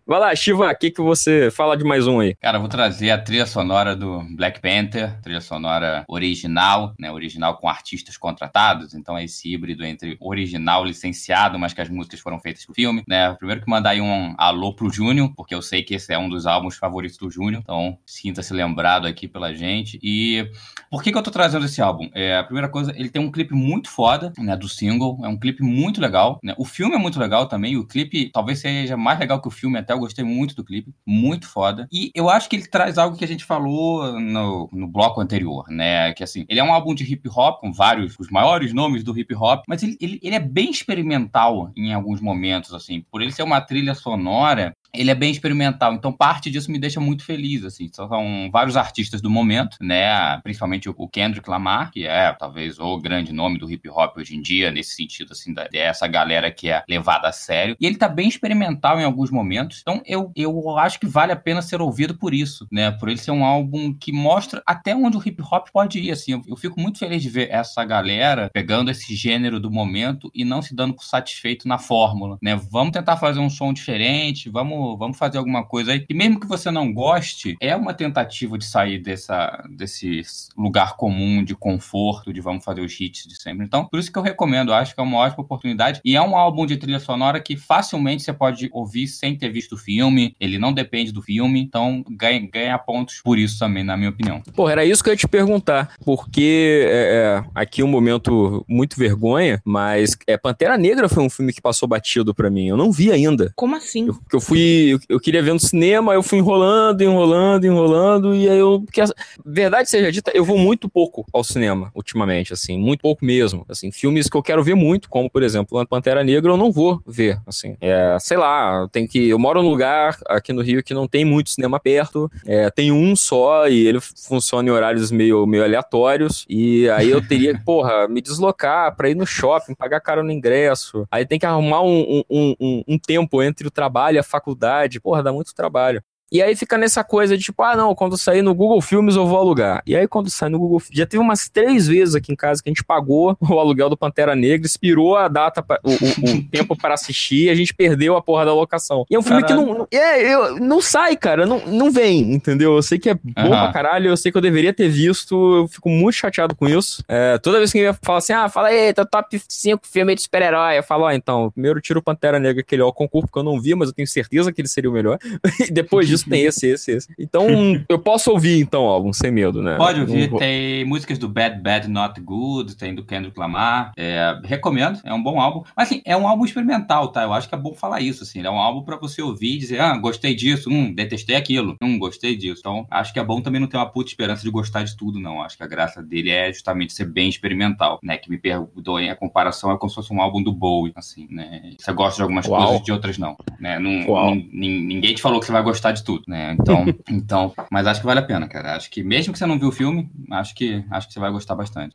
[0.10, 2.34] Vai lá, Shiva, o que, que você fala de mais um aí?
[2.34, 7.12] Cara, eu vou trazer a trilha sonora do Black Panther, trilha sonora original, né?
[7.12, 12.22] Original com artistas contratados, então é esse híbrido entre original licenciado, mas que as músicas
[12.22, 13.36] foram feitas pro filme, né?
[13.36, 16.28] Primeiro que mandar aí um alô pro Júnior, porque eu sei que esse é um
[16.28, 20.00] dos álbuns favoritos do Júnior, então sinta-se lembrado aqui pela gente.
[20.02, 20.50] E
[20.90, 22.10] por que, que eu tô trazendo esse álbum?
[22.16, 24.58] É, a primeira coisa, ele tem um clipe muito foda, né?
[24.58, 26.56] Do single, é um clipe muito legal, né?
[26.58, 29.78] O filme é muito legal também, o clipe talvez seja mais legal que o filme
[29.78, 31.88] até gostei muito do clipe, muito foda.
[31.92, 35.66] E eu acho que ele traz algo que a gente falou no, no bloco anterior,
[35.70, 36.14] né?
[36.14, 39.18] Que assim, ele é um álbum de hip hop, com vários, os maiores nomes do
[39.18, 43.04] hip hop, mas ele, ele, ele é bem experimental em alguns momentos, assim.
[43.12, 47.00] Por ele ser uma trilha sonora, ele é bem experimental, então parte disso me deixa
[47.00, 52.34] muito feliz, assim, são vários artistas do momento, né, principalmente o Kendrick Lamar, que é
[52.34, 56.52] talvez o grande nome do hip hop hoje em dia, nesse sentido, assim, dessa galera
[56.52, 60.32] que é levada a sério, e ele tá bem experimental em alguns momentos, então eu,
[60.36, 63.46] eu acho que vale a pena ser ouvido por isso, né, por ele ser um
[63.46, 67.00] álbum que mostra até onde o hip hop pode ir, assim, eu, eu fico muito
[67.00, 71.04] feliz de ver essa galera pegando esse gênero do momento e não se dando por
[71.04, 75.92] satisfeito na fórmula, né, vamos tentar fazer um som diferente, vamos vamos, fazer alguma coisa
[75.92, 76.06] aí.
[76.10, 80.22] E mesmo que você não goste, é uma tentativa de sair dessa, desse
[80.58, 83.66] lugar comum de conforto, de vamos fazer os hits de sempre.
[83.66, 86.00] Então, por isso que eu recomendo, acho que é uma ótima oportunidade.
[86.04, 89.74] E é um álbum de trilha sonora que facilmente você pode ouvir sem ter visto
[89.74, 93.98] o filme, ele não depende do filme, então ganha, ganha pontos por isso também, na
[93.98, 94.42] minha opinião.
[94.56, 98.98] Pô, era isso que eu ia te perguntar, porque é, é, aqui um momento muito
[98.98, 102.92] vergonha, mas é, Pantera Negra foi um filme que passou batido para mim, eu não
[102.92, 103.52] vi ainda.
[103.56, 104.08] Como assim?
[104.08, 104.60] Eu, eu fui
[105.08, 108.82] eu, queria ver no cinema, eu fui enrolando, enrolando, enrolando, e aí eu.
[108.86, 109.02] Porque,
[109.46, 113.66] verdade seja dita, eu vou muito pouco ao cinema ultimamente, assim, muito pouco mesmo.
[113.70, 117.02] Assim, filmes que eu quero ver muito, como, por exemplo, Pantera Negra, eu não vou
[117.06, 117.76] ver, assim.
[117.82, 119.30] É, sei lá, tem que.
[119.30, 122.92] Eu moro num lugar aqui no Rio que não tem muito cinema perto, é, tem
[122.92, 127.64] um só e ele funciona em horários meio, meio aleatórios, e aí eu teria que,
[127.64, 131.82] porra, me deslocar pra ir no shopping, pagar caro no ingresso, aí tem que arrumar
[131.82, 135.54] um, um, um, um tempo entre o trabalho e a faculdade faculdade, porra, dá muito
[135.56, 136.04] trabalho.
[136.32, 139.26] E aí fica nessa coisa de tipo, ah, não, quando sair no Google Filmes eu
[139.26, 139.82] vou alugar.
[139.86, 142.70] E aí quando sai no Google Já teve umas três vezes aqui em casa que
[142.70, 146.44] a gente pagou o aluguel do Pantera Negra, expirou a data, pra, o, o, o
[146.50, 149.06] tempo para assistir e a gente perdeu a porra da locação.
[149.10, 149.66] E é um filme caralho.
[149.66, 149.88] que não.
[149.92, 152.76] É, eu, não sai, cara, não, não vem, entendeu?
[152.76, 153.50] Eu sei que é bom uhum.
[153.50, 157.04] pra caralho, eu sei que eu deveria ter visto, eu fico muito chateado com isso.
[157.08, 160.22] É, toda vez que alguém fala assim, ah, fala aí, tá top 5 filme de
[160.22, 163.40] super-herói, eu falo, ó, ah, então, primeiro tiro o Pantera Negra, aquele ó, concurso, porque
[163.40, 165.18] eu não vi, mas eu tenho certeza que ele seria o melhor.
[165.68, 167.14] e depois disso tem esse, esse, esse.
[167.18, 167.48] Então,
[167.88, 169.76] eu posso ouvir, então, o álbum sem medo, né?
[169.78, 173.92] Pode ouvir, tem músicas do Bad Bad Not Good, tem do Kendrick Lamar.
[173.98, 175.64] É, recomendo, é um bom álbum.
[175.76, 177.24] Mas, assim, é um álbum experimental, tá?
[177.24, 178.42] Eu acho que é bom falar isso, assim.
[178.42, 182.00] É um álbum para você ouvir e dizer, ah, gostei disso, hum, detestei aquilo, hum,
[182.00, 182.60] gostei disso.
[182.60, 185.20] Então, acho que é bom também não ter uma puta esperança de gostar de tudo,
[185.20, 185.42] não.
[185.42, 188.18] Acho que a graça dele é justamente ser bem experimental, né?
[188.18, 191.74] Que me perdoem a comparação, é como se fosse um álbum do Bowie, assim, né?
[191.78, 192.66] Você gosta de algumas Uau.
[192.66, 193.38] coisas, de outras não.
[193.60, 193.80] Né?
[193.80, 196.58] Não, ninguém te falou que você vai gostar de tudo, né?
[196.60, 198.76] Então, então, mas acho que vale a pena, cara.
[198.76, 201.32] Acho que mesmo que você não viu o filme, acho que acho que você vai
[201.32, 201.94] gostar bastante.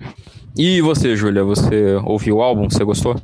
[0.57, 2.71] E você, Júlia, você ouviu o álbum?
[2.71, 3.17] Você gostou?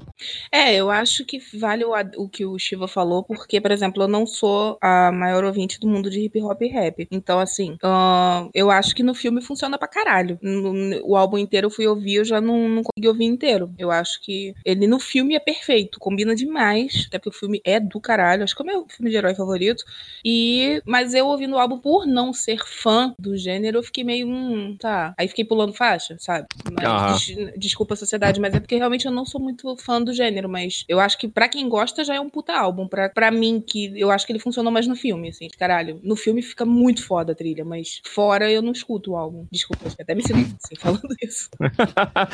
[0.50, 4.08] É, eu acho que vale o, o que o Shiva falou, porque, por exemplo, eu
[4.08, 7.06] não sou a maior ouvinte do mundo de hip hop e rap.
[7.10, 10.38] Então, assim, uh, eu acho que no filme funciona pra caralho.
[10.42, 13.72] No, no, o álbum inteiro eu fui ouvir, eu já não, não consegui ouvir inteiro.
[13.78, 17.78] Eu acho que ele no filme é perfeito, combina demais, até porque o filme é
[17.78, 19.84] do caralho, acho que é o meu filme de herói favorito.
[20.24, 24.26] E, mas eu ouvindo o álbum por não ser fã do gênero, eu fiquei meio,
[24.28, 25.14] hum, tá.
[25.18, 26.46] Aí fiquei pulando faixa, sabe?
[26.72, 30.12] Mas, des, desculpa a sociedade, mas é porque realmente eu não sou muito fã do
[30.12, 32.86] gênero, mas eu acho que para quem gosta já é um puta álbum.
[32.88, 36.00] Pra, pra mim, que eu acho que ele funcionou mais no filme, assim, caralho.
[36.02, 39.46] No filme fica muito foda a trilha, mas fora eu não escuto o álbum.
[39.50, 41.48] Desculpa, eu até me sinto assim falando isso.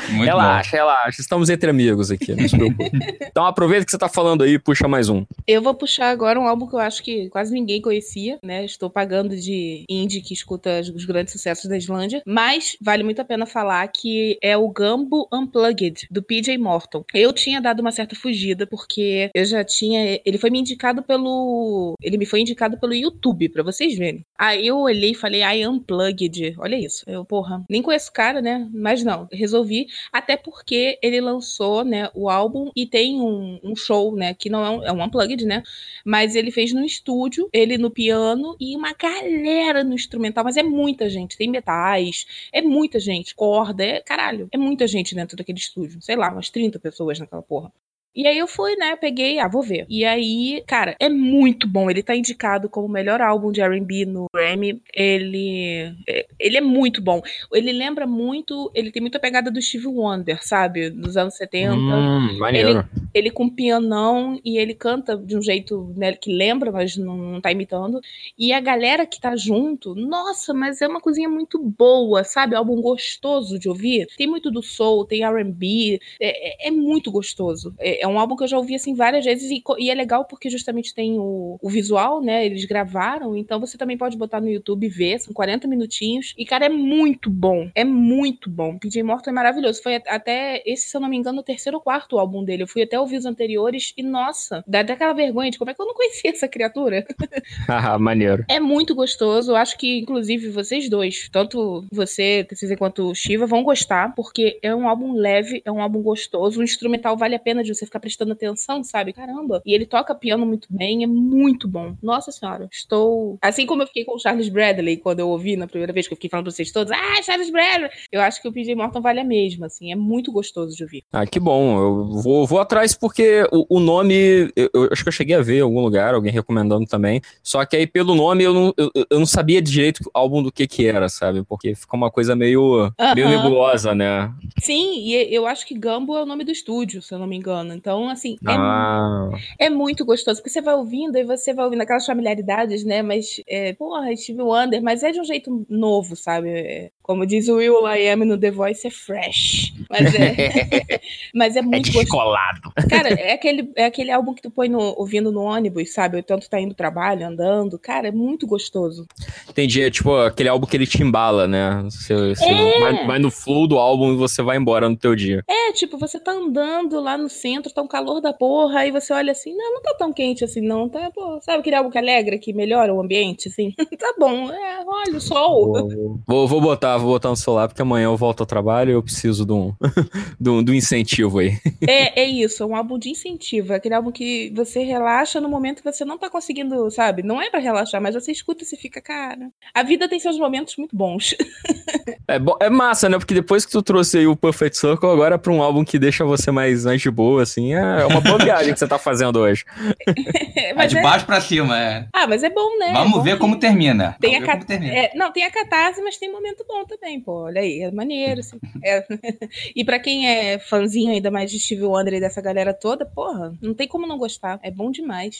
[0.09, 0.77] relaxa, bom.
[0.77, 1.21] relaxa.
[1.21, 2.91] Estamos entre amigos aqui, não se preocupe.
[3.21, 5.25] então aproveita que você tá falando aí e puxa mais um.
[5.47, 8.65] Eu vou puxar agora um álbum que eu acho que quase ninguém conhecia, né?
[8.65, 13.25] Estou pagando de indie que escuta os grandes sucessos da Islândia, mas vale muito a
[13.25, 17.03] pena falar que é o Gambo Unplugged, do PJ Morton.
[17.13, 20.19] Eu tinha dado uma certa fugida, porque eu já tinha.
[20.25, 21.95] Ele foi me indicado pelo.
[22.01, 24.25] Ele me foi indicado pelo YouTube, para vocês verem.
[24.37, 26.55] Aí eu olhei e falei, ai, Unplugged.
[26.57, 27.03] Olha isso.
[27.07, 28.67] Eu, porra, nem conheço o cara, né?
[28.73, 29.87] Mas não, resolvi.
[30.11, 34.33] Até porque ele lançou, né, o álbum e tem um, um show, né?
[34.33, 35.63] Que não é um, é um Unplugged, né?
[36.05, 38.16] Mas ele fez no estúdio, ele no piano
[38.59, 40.43] e uma galera no instrumental.
[40.43, 41.37] Mas é muita gente.
[41.37, 43.35] Tem metais, é muita gente.
[43.35, 44.47] Corda, é caralho.
[44.51, 46.01] É muita gente dentro daquele estúdio.
[46.01, 47.71] Sei lá, umas 30 pessoas naquela porra.
[48.17, 49.85] E aí eu fui, né, peguei, ah, vou ver.
[49.87, 51.87] E aí, cara, é muito bom.
[51.87, 54.81] Ele tá indicado como o melhor álbum de R&B no Grammy.
[54.91, 57.21] Ele é, ele é muito bom.
[57.53, 60.89] Ele lembra muito, ele tem muita pegada do Steve Wonder, sabe?
[60.89, 61.75] Dos anos 70.
[61.75, 62.69] Hum, maneiro.
[62.69, 67.15] Ele, ele com pianão e ele canta de um jeito né, que lembra, mas não,
[67.15, 68.01] não tá imitando.
[68.35, 72.55] E a galera que tá junto, nossa, mas é uma coisinha muito boa, sabe?
[72.55, 74.07] Álbum gostoso de ouvir.
[74.17, 77.75] Tem muito do soul, tem R&B, é, é, é, muito gostoso.
[77.77, 80.25] É, é, um álbum que eu já ouvi assim várias vezes e, e é legal
[80.25, 82.45] porque justamente tem o, o, visual, né?
[82.45, 86.33] Eles gravaram, então você também pode botar no YouTube e ver, são 40 minutinhos.
[86.37, 87.69] E, cara, é muito bom.
[87.73, 88.77] É muito bom.
[88.77, 89.81] PJ Morton é maravilhoso.
[89.81, 92.63] Foi até esse, se eu não me engano, o terceiro ou quarto álbum dele.
[92.63, 95.73] Eu fui até ouvir os anteriores e, nossa, dá até aquela vergonha de como é
[95.73, 97.05] que eu não conhecia essa criatura.
[97.67, 98.45] ah, maneiro.
[98.47, 99.51] É muito gostoso.
[99.51, 104.59] Eu acho que, inclusive, vocês dois, tanto você, TCZ, quanto o Shiva, vão gostar, porque
[104.61, 106.59] é um álbum leve, é um álbum gostoso.
[106.59, 109.13] O instrumental vale a pena de você ficar prestando atenção, sabe?
[109.13, 109.61] Caramba.
[109.65, 111.95] E ele toca piano muito bem, é muito bom.
[112.01, 113.37] Nossa senhora, estou.
[113.41, 116.13] Assim como eu fiquei com o Charles Bradley quando eu ouvi na primeira vez que
[116.13, 117.89] eu fiquei falando pra vocês todos, ah, Charles Bradley.
[118.11, 121.03] Eu acho que o PJ Morton vale a mesma, assim, é muito gostoso de ouvir.
[121.11, 121.77] Ah, que bom.
[121.77, 125.41] Eu vou, vou atrás porque o, o nome, eu, eu, acho que eu cheguei a
[125.41, 127.21] ver em algum lugar, alguém recomendando também.
[127.41, 130.51] Só que aí pelo nome eu não, eu, eu não sabia direito o álbum do
[130.51, 131.43] que que era, sabe?
[131.43, 133.15] Porque fica uma coisa meio, uh -huh.
[133.15, 134.31] meio nebulosa, né?
[134.59, 137.37] Sim, e eu acho que Gambo é o nome do estúdio, se eu não me
[137.37, 137.73] engano.
[137.77, 139.29] Então, assim, é, ah.
[139.59, 143.01] é muito gostoso, porque você vai ouvindo e você vai ouvindo aquelas familiaridades, né?
[143.01, 146.91] Mas, é, porra, Steve Wonder, mas é de um jeito novo, sabe?
[147.07, 149.73] Como diz o Will I Am no The Voice, é fresh.
[149.89, 150.99] Mas é,
[151.33, 152.59] mas é, é muito é descolado.
[152.63, 152.87] gostoso.
[152.89, 156.21] Cara, é aquele, é aquele álbum que tu põe no, ouvindo no ônibus, sabe?
[156.21, 157.79] Tanto tá indo trabalho, andando.
[157.79, 159.07] Cara, é muito gostoso.
[159.49, 159.81] Entendi.
[159.81, 161.81] É tipo aquele álbum que ele te embala, né?
[161.85, 162.79] Você, você é.
[162.81, 165.41] vai, vai, no flow do álbum e você vai embora no teu dia.
[165.47, 169.13] É, tipo, você tá andando lá no centro, tá um calor da porra, aí você
[169.13, 170.89] olha assim, não, não tá tão quente assim, não.
[170.89, 173.71] Tá, pô, sabe aquele álbum que alegra, que melhora o ambiente, assim?
[173.97, 175.71] tá bom, é, olha o sol.
[175.71, 178.93] Vou, vou, vou botar vou botar no celular, porque amanhã eu volto ao trabalho e
[178.93, 179.73] eu preciso de um,
[180.39, 181.57] de um, de um incentivo aí.
[181.87, 183.73] É, é isso, é um álbum de incentivo.
[183.73, 187.23] É aquele álbum que você relaxa no momento que você não tá conseguindo, sabe?
[187.23, 189.49] Não é para relaxar, mas você escuta e você fica, cara.
[189.73, 191.35] A vida tem seus momentos muito bons.
[192.29, 193.17] É, é massa, né?
[193.17, 195.97] Porque depois que tu trouxe aí o Perfect Circle, agora é pra um álbum que
[195.97, 199.39] deixa você mais, mais de boa, assim, é uma boa viagem que você tá fazendo
[199.39, 199.63] hoje.
[200.55, 202.05] é de baixo pra cima, é.
[202.13, 202.91] Ah, mas é bom, né?
[202.91, 204.17] Vamos é ver como termina.
[204.19, 204.65] Tem Vamos a cat...
[204.65, 204.93] termina.
[204.93, 207.43] É, não, tem a catarse, mas tem momento bom também, pô.
[207.43, 208.39] Olha aí, é maneiro.
[208.39, 208.59] Assim.
[208.83, 209.05] é.
[209.75, 213.55] e pra quem é fãzinho ainda mais de Steve Wonder e dessa galera toda, porra,
[213.61, 214.59] não tem como não gostar.
[214.63, 215.39] É bom demais.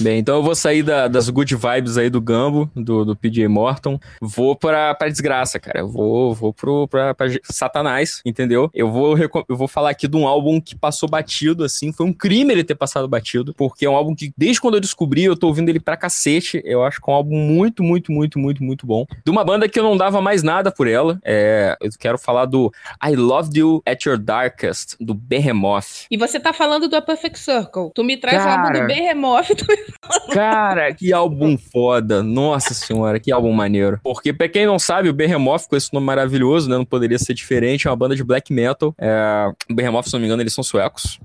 [0.00, 3.46] Bem, então eu vou sair da, das good vibes aí do Gambo, do, do PJ
[3.48, 3.98] Morton.
[4.20, 5.80] Vou pra, pra desgraça, cara.
[5.80, 8.70] Eu vou, vou pro, pra, pra Satanás, entendeu?
[8.74, 11.92] Eu vou, eu vou falar aqui de um álbum que passou batido, assim.
[11.92, 14.80] Foi um crime ele ter passado batido, porque é um álbum que, desde quando eu
[14.80, 16.60] descobri, eu tô ouvindo ele pra cacete.
[16.64, 19.06] Eu acho que é um álbum muito, muito, muito, muito, muito bom.
[19.24, 21.18] De uma banda que eu não dava mais nada por ela.
[21.24, 22.72] É, eu quero falar do
[23.04, 26.06] I Loved You at Your Darkest, do Behemoth.
[26.10, 27.90] E você tá falando do A Perfect Circle.
[27.94, 28.50] Tu me traz cara...
[28.50, 29.83] o álbum do Behemoth, tu
[30.32, 32.22] Cara, que álbum foda.
[32.22, 34.00] Nossa senhora, que álbum maneiro.
[34.02, 36.76] Porque, pra quem não sabe, o Behemoth, com esse nome maravilhoso, né?
[36.76, 37.86] Não poderia ser diferente.
[37.86, 38.94] É uma banda de black metal.
[38.98, 39.52] É...
[39.70, 41.18] O Behemoth, se não me engano, eles são suecos.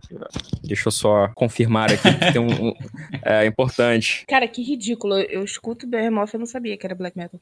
[0.63, 2.69] Deixa eu só confirmar aqui que tem um.
[2.69, 2.73] um
[3.23, 4.25] é importante.
[4.27, 5.15] Cara, que ridículo.
[5.15, 7.39] Eu escuto Behemoth, eu não sabia que era black metal.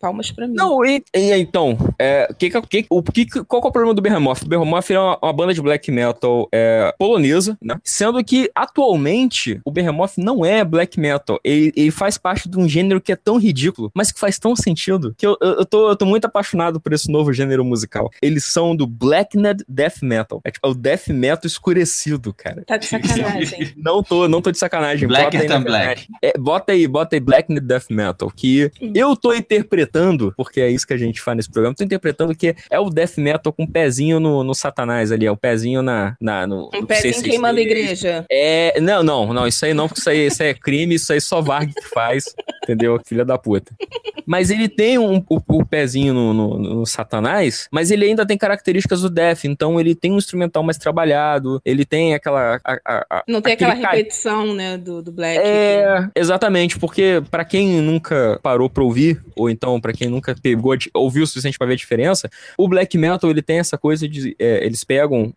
[0.00, 0.54] Palmas pra mim.
[0.54, 4.02] Não, e, e então, é, que, que, o, que, qual que é o problema do
[4.02, 4.42] Behemoth?
[4.42, 7.78] O Behemoth é uma, uma banda de black metal é, polonesa, né?
[7.84, 11.40] Sendo que, atualmente, o Behemoth não é black metal.
[11.44, 14.54] Ele, ele, faz parte de um gênero que é tão ridículo, mas que faz tão
[14.54, 18.10] sentido, que eu, eu, eu, tô, eu tô muito apaixonado por esse novo gênero musical.
[18.20, 20.40] Eles são do Blackned Death Metal.
[20.44, 22.62] É tipo, é o Death Metal escurecido, cara.
[22.66, 23.74] Tá de sacanagem.
[23.76, 25.08] não tô, não tô de sacanagem.
[25.08, 26.06] Black bota aí, Black.
[26.22, 28.92] É, bota aí, bota aí Blackned Death Metal, que hum.
[28.94, 32.54] eu tô interpretando, porque é isso que a gente faz nesse programa, tô interpretando que
[32.70, 36.16] é o Death Metal com um pezinho no, no Satanás ali, é o pezinho na...
[36.20, 38.24] na no, um pezinho queimando a igreja.
[38.30, 41.12] É, não, não, não, isso aí não, porque isso aí, isso aí é crime, isso
[41.12, 43.00] aí só Varg que faz, entendeu?
[43.04, 43.74] Filha da puta.
[44.26, 48.36] Mas ele tem um, o, o pezinho no, no, no, Satanás, mas ele ainda tem
[48.36, 52.60] características do Death, então ele tem um instrumental mais trabalhado, ele tem aquela...
[52.64, 55.38] A, a, a, não tem aquela repetição, né, do, do Black.
[55.38, 56.20] É, que...
[56.20, 61.22] exatamente, porque para quem nunca parou pra ouvir, ou então para quem nunca pegou, ouviu
[61.22, 62.28] o suficiente pra ver a diferença,
[62.58, 64.34] o Black Metal, ele tem essa coisa de...
[64.38, 65.32] É, eles pegam...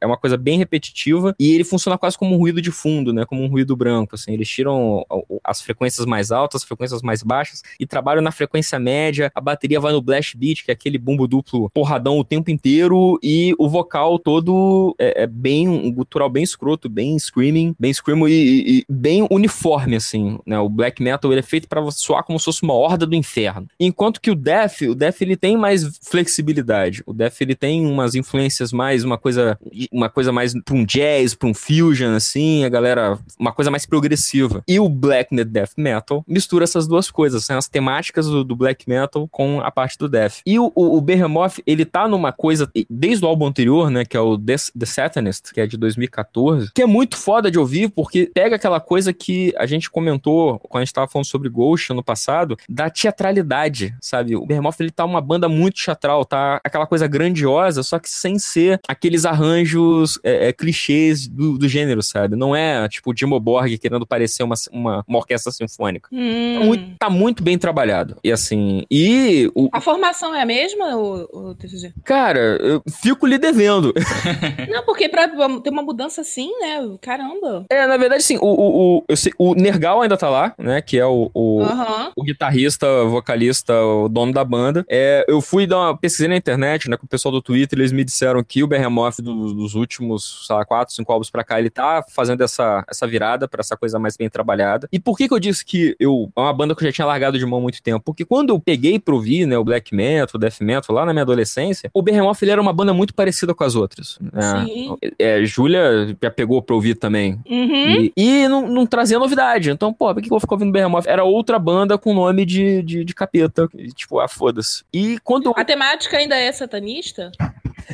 [0.00, 3.24] É uma coisa bem repetitiva e ele funciona quase como um ruído de fundo, né,
[3.24, 5.04] como um ruído branco, assim, eles tiram
[5.42, 9.30] as frequências mais altas, as frequências mais baixas e trabalham na frequência média.
[9.34, 13.18] A bateria vai no blast beat, que é aquele bumbo duplo porradão o tempo inteiro
[13.22, 18.28] e o vocal todo é, é bem um gutural bem escroto, bem screaming, bem screamo
[18.28, 20.58] e, e, bem uniforme assim, né?
[20.58, 23.68] O black metal ele é feito para soar como se fosse uma horda do inferno.
[23.78, 27.02] Enquanto que o death, o death ele tem mais flexibilidade.
[27.06, 29.58] O death ele tem umas influências mais uma coisa
[29.90, 33.86] uma coisa mais para um jazz, para um fusion assim, a galera uma coisa mais
[33.86, 34.35] progressiva.
[34.66, 38.88] E o black death metal mistura essas duas coisas, são as temáticas do, do, black
[38.88, 40.40] metal com a parte do death.
[40.44, 44.16] E o, o, o Behemoth, ele tá numa coisa, desde o álbum anterior, né, que
[44.16, 47.90] é o The, The Satanist, que é de 2014, que é muito foda de ouvir,
[47.90, 51.92] porque pega aquela coisa que a gente comentou quando a gente tava falando sobre Ghost
[51.92, 54.36] ano passado, da teatralidade, sabe?
[54.36, 58.38] O Behemoth, ele tá uma banda muito teatral, tá aquela coisa grandiosa, só que sem
[58.38, 62.36] ser aqueles arranjos é, é, clichês do, do, gênero, sabe?
[62.36, 66.08] Não é, tipo, o Jimbo Borg querendo parecer uma, uma, uma orquestra sinfônica.
[66.12, 66.58] Hum.
[66.58, 68.16] Tá, muito, tá, muito, bem trabalhado.
[68.22, 69.50] E assim, e...
[69.54, 69.68] O...
[69.72, 71.92] A formação é a mesma, o, TCG?
[72.04, 73.92] Cara, eu fico lhe devendo.
[74.70, 76.96] Não, porque pra ter uma mudança assim, né?
[77.00, 77.64] Caramba.
[77.70, 80.80] É, na verdade, sim, o, o, o, sei, o Nergal ainda tá lá, né?
[80.80, 82.12] Que é o, o, uhum.
[82.16, 84.84] o guitarrista, vocalista, o dono da banda.
[84.88, 86.96] É, eu fui dar uma pesquisa na internet, né?
[86.96, 90.56] Com o pessoal do Twitter, eles me disseram que o Behemoth dos, dos últimos, sei
[90.56, 93.98] lá, quatro, cinco álbuns pra cá, ele tá fazendo essa, essa virada pra essa coisa
[93.98, 94.88] mais bem trabalhada.
[94.92, 97.06] E por que que eu disse que eu é uma banda que eu já tinha
[97.06, 98.00] largado de mão há muito tempo?
[98.04, 101.12] Porque quando eu peguei pro ouvir, né, o black metal, o death metal lá na
[101.12, 104.18] minha adolescência, o Behemoth ele era uma banda muito parecida com as outras.
[104.20, 104.64] Né?
[104.66, 104.96] Sim.
[105.18, 107.40] É, Júlia já pegou pra ouvir também.
[107.48, 107.90] Uhum.
[107.90, 109.70] E, e não, não, trazia novidade.
[109.70, 111.06] Então, pô, por que, que eu vou ficar ouvindo Behemoth?
[111.06, 113.68] Era outra banda com nome de, de, de capeta.
[113.94, 114.84] Tipo, ah, foda-se.
[114.92, 115.52] E quando.
[115.56, 117.32] A temática ainda é satanista?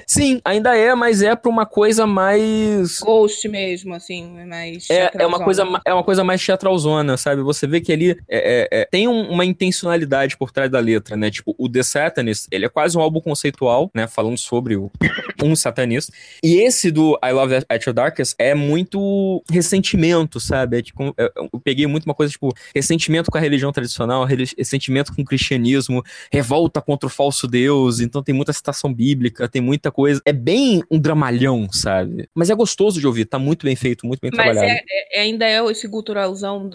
[0.06, 3.00] Sim, ainda é, mas é pra uma coisa mais.
[3.00, 4.88] Ghost mesmo, assim, mais.
[4.90, 7.42] É, é, uma, coisa, é uma coisa mais teatralzona, sabe?
[7.42, 11.16] Você vê que ali é, é, é, tem um, uma intencionalidade por trás da letra,
[11.16, 11.30] né?
[11.30, 14.06] Tipo, o The Satanist, ele é quase um álbum conceitual, né?
[14.06, 14.90] Falando sobre o,
[15.42, 16.12] um satanista.
[16.42, 20.78] E esse do I Love At Your Darkest é muito ressentimento, sabe?
[20.78, 25.14] É, tipo, é, eu peguei muito uma coisa, tipo, ressentimento com a religião tradicional, ressentimento
[25.14, 28.00] com o cristianismo, revolta contra o falso Deus.
[28.00, 30.22] Então tem muita citação bíblica, tem muita coisa.
[30.24, 32.28] É bem um dramalhão, sabe?
[32.34, 34.66] Mas é gostoso de ouvir, tá muito bem feito, muito bem Mas trabalhado.
[34.66, 36.70] Mas é, é, ainda é esse culturalzão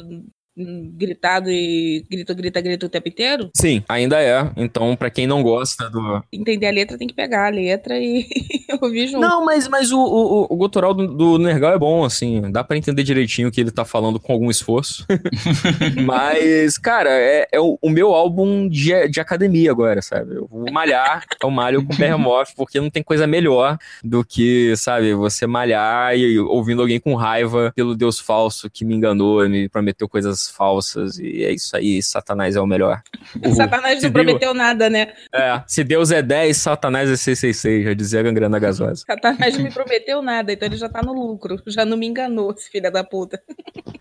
[0.57, 3.49] gritado e grita, grita, grita o tempo inteiro?
[3.53, 4.51] Sim, ainda é.
[4.57, 6.23] Então, para quem não gosta do.
[6.33, 8.25] Entender a letra, tem que pegar a letra e
[8.81, 9.21] ouvir junto.
[9.21, 12.51] Não, mas, mas o, o, o gutural do, do Nergal é bom, assim.
[12.51, 15.05] Dá para entender direitinho o que ele tá falando com algum esforço.
[16.05, 20.35] mas, cara, é, é o, o, meu álbum de, de academia agora, sabe?
[20.35, 25.13] Eu vou malhar, eu malho com Behemoth, porque não tem coisa melhor do que, sabe,
[25.13, 29.69] você malhar e ouvindo alguém com raiva pelo Deus falso que me enganou e me
[29.69, 33.01] prometeu coisas falsas, e é isso aí, Satanás é o melhor.
[33.55, 35.13] Satanás não prometeu nada, né?
[35.33, 39.03] É, se Deus é 10, Satanás é 666, já dizia a gangrena gasosa.
[39.05, 42.51] Satanás não me prometeu nada, então ele já tá no lucro, já não me enganou,
[42.51, 43.41] esse filho da puta.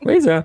[0.02, 0.44] Pois é.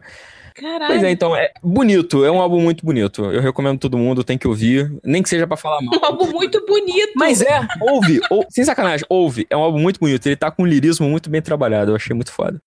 [0.53, 0.87] Caralho.
[0.87, 3.25] Pois é, então, é bonito, é um álbum muito bonito.
[3.25, 5.99] Eu recomendo todo mundo, tem que ouvir, nem que seja para falar mal.
[5.99, 7.13] Um álbum muito bonito.
[7.15, 9.47] Mas é, ouve, ou, sem sacanagem, ouve.
[9.49, 12.15] É um álbum muito bonito, ele tá com um lirismo muito bem trabalhado, eu achei
[12.15, 12.61] muito foda.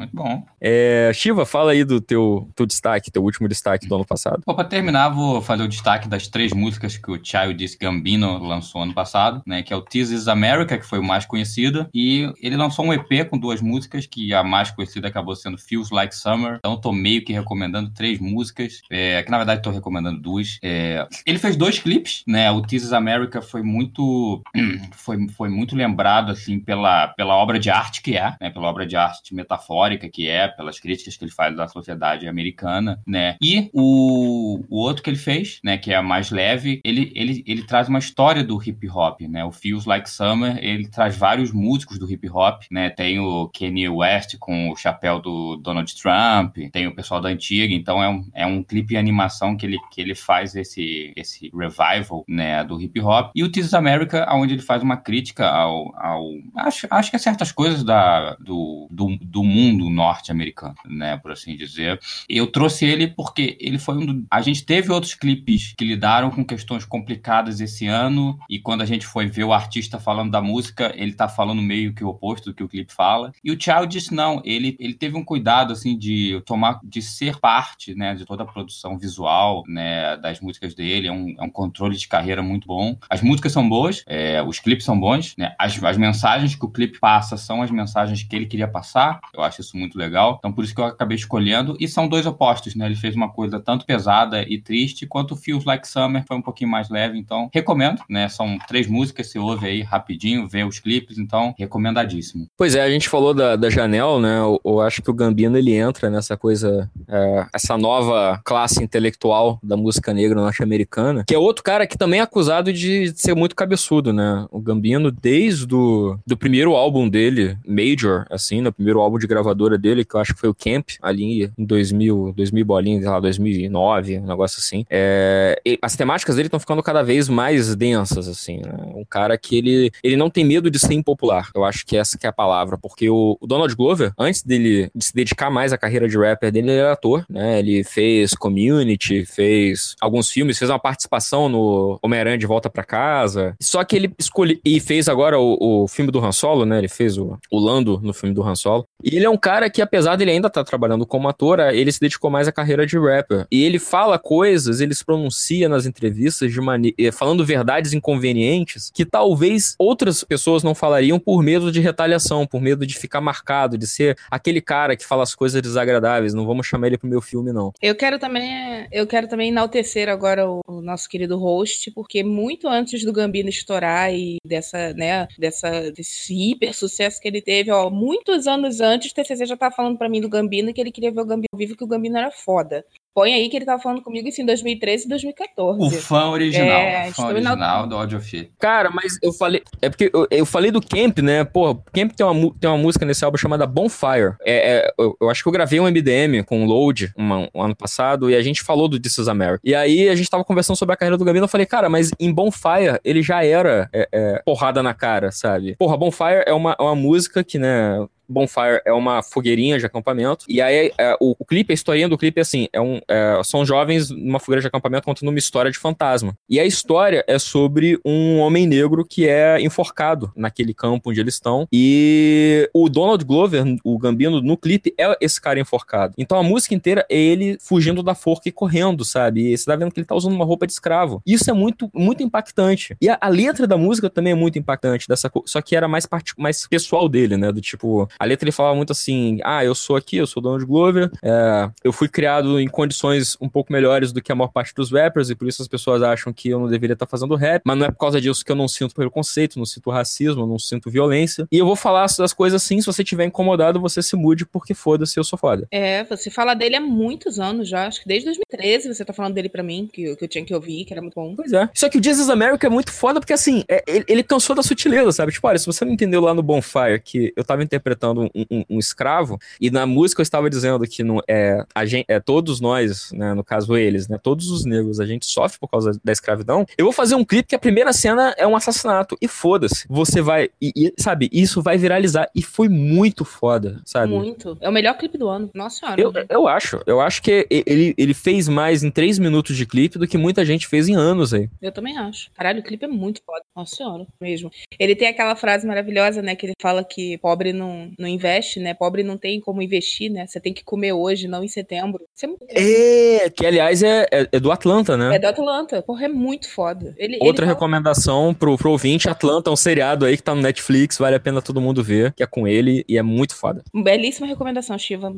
[0.00, 0.42] Muito bom.
[0.58, 4.42] É, Shiva, fala aí do teu, teu destaque, teu último destaque do ano passado.
[4.46, 8.82] Bom, pra terminar, vou fazer o destaque das três músicas que o Childish Gambino lançou
[8.82, 9.62] ano passado, né?
[9.62, 12.94] Que é o This Is America, que foi o mais conhecido, e ele lançou um
[12.94, 16.56] EP com duas músicas, que a mais conhecida acabou sendo Feels Like Summer.
[16.60, 20.58] Então, tô meio que recomendando três músicas, é, que na verdade tô recomendando duas.
[20.62, 22.50] É, ele fez dois clipes, né?
[22.50, 24.42] O This Is America foi muito,
[24.96, 28.48] foi, foi muito lembrado, assim, pela, pela obra de arte que é, né?
[28.48, 33.00] Pela obra de arte metafórica que é, pelas críticas que ele faz da sociedade americana,
[33.06, 33.36] né?
[33.42, 35.76] E o, o outro que ele fez, né?
[35.78, 39.44] Que é mais leve, ele, ele, ele traz uma história do hip hop, né?
[39.44, 42.90] O Feels Like Summer, ele traz vários músicos do hip hop, né?
[42.90, 47.74] Tem o Kanye West com o chapéu do Donald Trump, tem o pessoal da antiga,
[47.74, 52.24] então é um, é um clipe animação que ele, que ele faz esse, esse revival,
[52.28, 52.62] né?
[52.64, 53.32] Do hip hop.
[53.34, 55.94] E o This is America, onde ele faz uma crítica ao.
[55.96, 56.24] ao
[56.56, 61.16] acho, acho que a certas coisas da, do, do, do mundo norte-americano, né?
[61.16, 61.98] Por assim dizer.
[62.28, 64.26] Eu trouxe ele porque ele foi um do...
[64.30, 68.86] A gente teve outros clipes que lidaram com questões complicadas esse ano, e quando a
[68.86, 72.50] gente foi ver o artista falando da música, ele tá falando meio que o oposto
[72.50, 73.32] do que o clipe fala.
[73.44, 77.94] E o Childish, não, ele, ele teve um cuidado, assim, de tomar, de ser parte,
[77.94, 81.96] né, de toda a produção visual, né, das músicas dele, é um, é um controle
[81.96, 82.96] de carreira muito bom.
[83.08, 86.70] As músicas são boas, é, os clipes são bons, né, as, as mensagens que o
[86.70, 90.52] clipe passa são as mensagens que ele queria passar, eu acho isso muito legal, então
[90.52, 93.60] por isso que eu acabei escolhendo, e são dois opostos, né, ele fez uma coisa
[93.60, 98.02] tanto pesada e triste, quanto Feels Like Summer foi um pouquinho mais leve, então recomendo,
[98.08, 102.46] né, são três músicas, você ouve aí rapidinho, vê os clipes, então recomendadíssimo.
[102.56, 104.38] Pois é, a gente falou da, da Janelle, né?
[104.38, 109.58] Eu, eu acho que o Gambino ele entra nessa coisa, é, essa nova classe intelectual
[109.62, 113.54] da música negra norte-americana, que é outro cara que também é acusado de ser muito
[113.54, 114.46] cabeçudo, né?
[114.50, 119.76] O Gambino, desde o do primeiro álbum dele, Major, assim, no primeiro álbum de gravadora
[119.76, 123.20] dele, que eu acho que foi o Camp, ali em 2000, 2000 bolinhas, sei lá,
[123.20, 124.84] 2009, um negócio assim.
[124.88, 128.72] É, as temáticas dele estão ficando cada vez mais densas, assim, né?
[128.94, 131.50] Um cara que ele, ele não tem medo de ser impopular.
[131.54, 134.90] Eu acho que essa que é a palavra, porque o, o Donald Glover, antes dele
[134.94, 137.58] de se dedicar mais à carreira de rapper dele, ele era ator, né?
[137.58, 143.54] Ele fez Community, fez alguns filmes, fez uma participação no Homem-Aranha de Volta para Casa.
[143.60, 146.78] Só que ele escolheu e fez agora o, o filme do Han Solo, né?
[146.78, 148.86] Ele fez o, o Lando no filme do Han Solo.
[149.02, 151.90] E ele é um cara que, apesar dele ainda estar tá trabalhando como ator, ele
[151.90, 153.46] se dedicou mais à carreira de rapper.
[153.50, 158.90] E ele fala coisas, ele se pronuncia nas entrevistas de maneira, eh, falando verdades inconvenientes
[158.94, 163.78] que talvez outras pessoas não falariam por medo de retaliação, por medo de ficar marcado,
[163.78, 166.34] de ser aquele cara que fala as coisas desagradáveis.
[166.34, 167.72] Não vamos chamar ele pro meu filme, não.
[167.80, 172.68] Eu quero também, eu quero também enaltecer agora o, o nosso querido host, porque muito
[172.68, 177.90] antes do Gambino estourar e dessa, né, dessa, desse hiper sucesso que ele teve, ó,
[177.90, 181.20] muitos anos antes, TCC já tava falando para mim do Gambino que ele queria ver
[181.20, 182.84] o Gambino vivo, que o Gambino era foda.
[183.12, 185.80] Põe aí que ele tava falando comigo isso em 2013 e 2014.
[185.80, 186.68] O fã original.
[186.68, 188.52] É, o fã original do Audiophile.
[188.58, 189.62] Cara, mas eu falei.
[189.82, 191.44] É porque eu, eu, falei do Camp, né?
[191.44, 194.36] Pô, Camp tem uma, tem uma música nesse álbum chamada Bonfire.
[194.42, 197.62] É, é eu, eu, acho que eu gravei um MDM com o Load uma, um
[197.62, 199.60] ano passado e a gente falou do This is America.
[199.64, 201.44] E aí a gente tava conversando sobre a carreira do Gambino.
[201.44, 205.74] Eu falei, cara, mas em Bonfire ele já era é, é, porrada na cara, sabe?
[205.76, 208.06] Porra, Bonfire é uma, é uma música que, né?
[208.30, 210.44] Bonfire é uma fogueirinha de acampamento.
[210.48, 213.40] E aí é, o, o, clipe, a historinha do clipe é assim: é um, é,
[213.44, 216.34] são jovens numa fogueira de acampamento contando uma história de fantasma.
[216.48, 221.34] E a história é sobre um homem negro que é enforcado naquele campo onde eles
[221.34, 221.66] estão.
[221.72, 226.14] E o Donald Glover, o Gambino, no clipe, é esse cara enforcado.
[226.16, 229.52] Então a música inteira é ele fugindo da forca e correndo, sabe?
[229.52, 231.22] E você tá vendo que ele tá usando uma roupa de escravo.
[231.26, 232.96] Isso é muito, muito impactante.
[233.00, 236.06] E a, a letra da música também é muito impactante, dessa, só que era mais,
[236.36, 237.50] mais pessoal dele, né?
[237.50, 240.64] Do tipo, a letra ele falava muito assim: ah, eu sou aqui, eu sou Donald
[240.66, 244.74] Glover, é, eu fui criado em condições um pouco melhores do que a maior parte
[244.74, 247.62] dos rappers, e por isso as pessoas acham que eu não deveria estar fazendo rap,
[247.64, 250.58] mas não é por causa disso que eu não sinto preconceito, não sinto racismo, não
[250.58, 251.48] sinto violência.
[251.50, 254.74] E eu vou falar das coisas assim, se você tiver incomodado, você se mude, porque
[254.74, 255.66] foda-se, eu sou foda.
[255.70, 259.34] É, você fala dele há muitos anos já, acho que desde 2013 você tá falando
[259.34, 261.34] dele pra mim, que, que eu tinha que ouvir, que era muito bom.
[261.34, 261.70] Pois é.
[261.74, 264.62] Só que o Jesus America é muito foda, porque assim, é, ele, ele cansou da
[264.62, 265.32] sutileza, sabe?
[265.32, 268.64] Tipo, olha, se você não entendeu lá no Bonfire que eu tava interpretando um, um,
[268.70, 272.60] um, escravo, e na música eu estava dizendo que não, é, a gente, é, todos
[272.60, 276.12] nós, né, no caso eles, né, todos os negros, a gente sofre por causa da
[276.12, 279.86] escravidão, eu vou fazer um clipe que a primeira cena é um assassinato, e foda-se,
[279.88, 284.12] você vai, e, e, sabe, isso vai viralizar, e foi muito foda, sabe?
[284.12, 284.56] Muito.
[284.60, 286.00] É o melhor clipe do ano, nossa senhora.
[286.00, 289.98] Eu, eu acho, eu acho que ele, ele fez mais em três minutos de clipe
[289.98, 291.48] do que muita gente fez em anos aí.
[291.60, 292.30] Eu também acho.
[292.32, 294.50] Caralho, o clipe é muito foda, nossa senhora, mesmo.
[294.78, 298.74] Ele tem aquela frase maravilhosa, né, que ele fala que pobre não não investe, né?
[298.74, 300.26] Pobre não tem como investir, né?
[300.26, 302.04] Você tem que comer hoje, não em setembro.
[302.14, 305.16] Isso é muito É, que aliás é, é, é do Atlanta, né?
[305.16, 305.82] É do Atlanta.
[305.82, 306.94] Porra, é muito foda.
[306.98, 310.42] Ele, Outra ele fala- recomendação pro, pro ouvinte, Atlanta um seriado aí que tá no
[310.42, 313.62] Netflix, vale a pena todo mundo ver, que é com ele e é muito foda.
[313.74, 315.08] Belíssima recomendação, Shiva.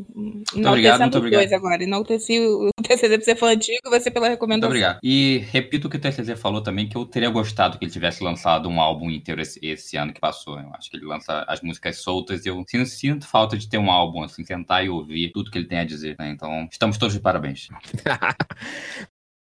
[0.55, 1.41] obrigado, muito obrigado.
[1.41, 1.83] dois agora.
[1.83, 4.68] Enalteci o o TCZ pra ser fã antigo, vai ser pela Muito recomendação.
[4.70, 4.99] obrigado.
[5.03, 8.25] E repito o que o TCZ falou também, que eu teria gostado que ele tivesse
[8.25, 10.59] lançado um álbum inteiro esse, esse ano que passou.
[10.59, 13.78] Eu acho que ele lança as músicas soltas e eu sinto, sinto falta de ter
[13.78, 16.16] um álbum, assim, sentar e ouvir tudo que ele tem a dizer.
[16.18, 16.30] né?
[16.30, 17.68] Então, estamos todos de parabéns.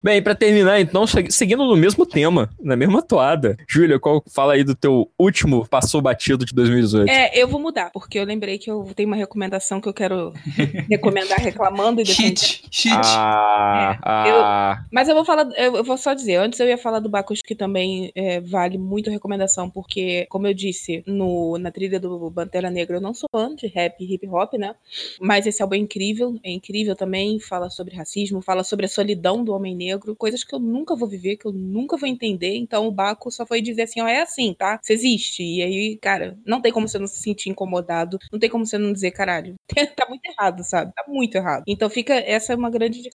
[0.05, 3.57] Bem, pra terminar, então, se- seguindo no mesmo tema, na mesma toada.
[3.67, 7.09] Júlia, qual fala aí do teu último passou batido de 2018?
[7.09, 10.31] É, eu vou mudar, porque eu lembrei que eu tenho uma recomendação que eu quero
[10.87, 12.05] recomendar reclamando e.
[12.05, 12.65] Cheat!
[12.69, 12.95] Cheat!
[13.03, 13.97] Ah,
[14.27, 16.99] É, ah, Mas eu vou falar, eu eu vou só dizer, antes eu ia falar
[16.99, 21.99] do Bacchus, que também é, vale muito recomendação, porque, como eu disse, no, na trilha
[21.99, 24.75] do Pantera Negra, eu não sou fã de rap e hip hop, né?
[25.19, 29.43] Mas esse álbum é incrível, é incrível também, fala sobre racismo, fala sobre a solidão
[29.43, 32.87] do homem negro, coisas que eu nunca vou viver, que eu nunca vou entender, então
[32.87, 34.79] o Baco só foi dizer assim, ó, é assim, tá?
[34.81, 38.49] Você existe, e aí, cara, não tem como você não se sentir incomodado, não tem
[38.49, 39.55] como você não dizer, caralho,
[39.95, 40.91] tá muito errado, sabe?
[40.93, 41.63] Tá muito errado.
[41.67, 43.09] Então fica, essa é uma grande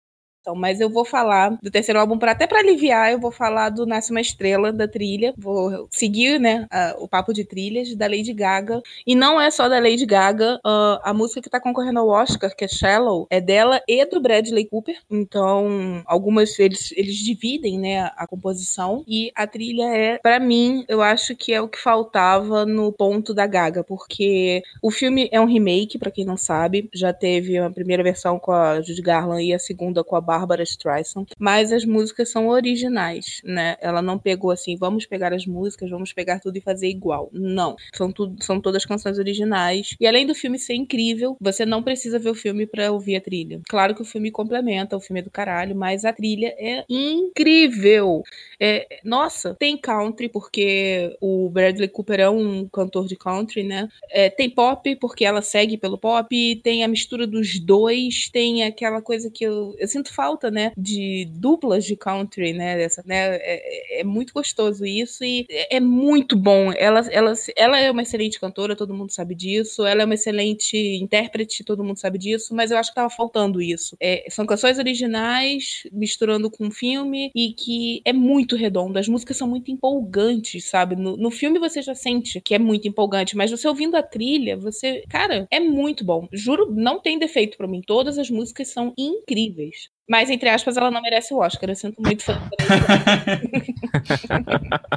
[0.47, 3.69] então, mas eu vou falar do terceiro álbum, pra, até pra aliviar, eu vou falar
[3.71, 5.35] do Nasce uma Estrela, da trilha.
[5.37, 8.81] Vou seguir, né, a- o papo de trilhas da Lady Gaga.
[9.05, 12.55] E não é só da Lady Gaga, ah, a música que tá concorrendo ao Oscar,
[12.55, 14.97] que é Shallow, é dela e do Bradley Cooper.
[15.11, 19.03] Então, algumas, eles, eles dividem, né, a composição.
[19.09, 23.35] E a trilha é, pra mim, eu acho que é o que faltava no ponto
[23.35, 26.89] da Gaga, porque o filme é um remake, pra quem não sabe.
[26.95, 30.62] Já teve a primeira versão com a Judy Garland e a segunda com a Barbara
[30.62, 31.26] Streisand.
[31.39, 33.76] Mas as músicas são originais, né?
[33.80, 37.30] Ela não pegou assim, vamos pegar as músicas, vamos pegar tudo e fazer igual.
[37.32, 37.74] Não.
[37.95, 39.95] São, tudo, são todas canções originais.
[39.99, 43.20] E além do filme ser incrível, você não precisa ver o filme pra ouvir a
[43.20, 43.61] trilha.
[43.68, 48.22] Claro que o filme complementa, o filme é do caralho, mas a trilha é incrível.
[48.61, 53.89] É, nossa, tem country, porque o Bradley Cooper é um cantor de country, né?
[54.11, 59.01] É, tem pop, porque ela segue pelo pop, tem a mistura dos dois, tem aquela
[59.01, 60.72] coisa que eu, eu sinto falta, né?
[60.77, 62.77] De duplas de country, né?
[62.77, 63.37] Dessa, né?
[63.37, 66.72] É, é muito gostoso isso e é, é muito bom.
[66.77, 69.85] Ela, ela, ela é uma excelente cantora, todo mundo sabe disso.
[69.85, 73.61] Ela é uma excelente intérprete, todo mundo sabe disso, mas eu acho que tava faltando
[73.62, 73.97] isso.
[74.01, 78.99] É, são canções originais misturando com filme e que é muito redondo.
[78.99, 80.97] As músicas são muito empolgantes, sabe?
[80.97, 84.57] No, no filme você já sente que é muito empolgante, mas você ouvindo a trilha,
[84.57, 85.05] você.
[85.09, 86.29] Cara, é muito bom.
[86.33, 87.81] Juro, não tem defeito pra mim.
[87.87, 89.91] Todas as músicas são incríveis.
[90.09, 91.69] Mas, entre aspas, ela não merece o Oscar.
[91.69, 92.41] Eu sinto muito fã.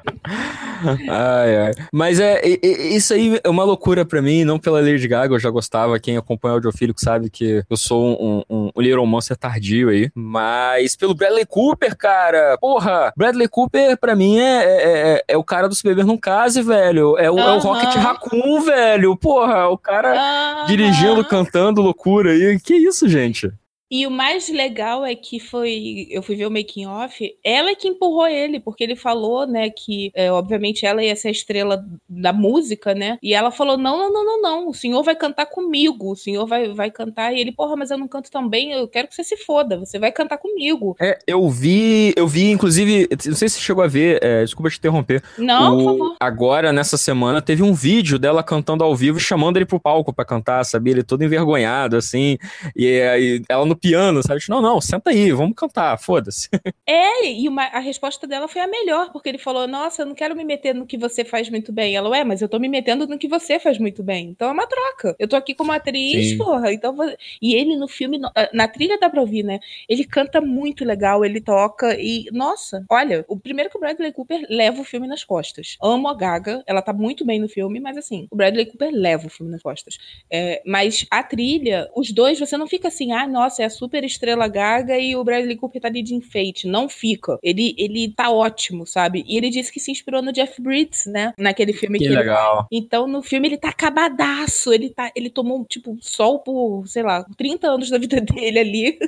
[1.10, 1.72] ai, ai.
[1.91, 5.49] Mas é, isso aí é uma loucura pra mim, não pela Lady Gaga, eu já
[5.49, 9.89] gostava, quem acompanha o Audiofílico sabe que eu sou um, um, um Little Monster tardio
[9.89, 15.38] aí, mas pelo Bradley Cooper, cara, porra, Bradley Cooper pra mim é, é, é- é
[15.38, 17.60] o cara do Se Beber Não Case, velho, é o, é o.
[17.60, 20.66] Rocket Raccoon, velho, porra, o cara Aham.
[20.68, 23.51] dirigindo, cantando loucura aí, que isso, gente?
[23.91, 26.07] E o mais legal é que foi.
[26.11, 29.69] Eu fui ver o making off, ela é que empurrou ele, porque ele falou, né,
[29.69, 33.17] que é, obviamente ela ia ser a estrela da música, né?
[33.23, 34.69] E ela falou: não, não, não, não, não.
[34.69, 36.11] O senhor vai cantar comigo.
[36.11, 37.33] O senhor vai, vai cantar.
[37.33, 39.79] E ele, porra, mas eu não canto tão bem, eu quero que você se foda.
[39.79, 40.95] Você vai cantar comigo.
[41.01, 44.69] É, eu vi, eu vi, inclusive, não sei se você chegou a ver, é, desculpa
[44.69, 46.15] te interromper, Não, O- por favor.
[46.19, 50.23] Agora, nessa semana, teve um vídeo dela cantando ao vivo, chamando ele pro palco pra
[50.25, 50.93] cantar, sabia?
[50.93, 52.37] Ele todo envergonhado, assim.
[52.75, 54.41] E aí ela no piano, sabe?
[54.49, 56.49] Não, não, senta aí, vamos cantar, foda-se.
[56.86, 60.15] É, e uma- a resposta dela foi a melhor, porque ele falou: Nossa, eu não
[60.15, 61.95] quero me meter no que você faz muito bem.
[61.95, 64.30] Ela, ué, mas eu tô me metendo no que você faz muito bem.
[64.30, 65.15] Então é uma troca.
[65.19, 66.38] Eu tô aqui como atriz, Sim.
[66.38, 66.73] porra.
[66.73, 67.03] Então vo-
[67.41, 69.59] E ele no filme, ah, na trilha dá pra ouvir, né?
[69.88, 74.45] Ele canta muito legal, ele toca e, nossa, olha, o primeiro que o Bradley Cooper
[74.49, 75.77] leva o filme nas costas.
[75.82, 79.27] Amo a Gaga, ela tá muito bem no filme, mas assim, o Bradley Cooper leva
[79.27, 79.97] o filme nas costas.
[80.32, 84.03] É, mas a trilha, os dois, você não fica assim, ah, nossa, é a super
[84.03, 86.67] estrela Gaga e o Bradley Cooper tá ali de enfeite.
[86.67, 87.38] Não fica.
[87.41, 89.24] Ele, ele tá ótimo, sabe?
[89.28, 91.34] E ele disse que se inspirou no Jeff Bridges, né?
[91.38, 92.67] Naquele filme que, Que ele legal.
[92.72, 94.74] então, no filme, ele tá acabadaço.
[94.74, 98.99] Ele, tá, ele tomou, tipo, sol por, sei lá, 30 anos da vida dele ali.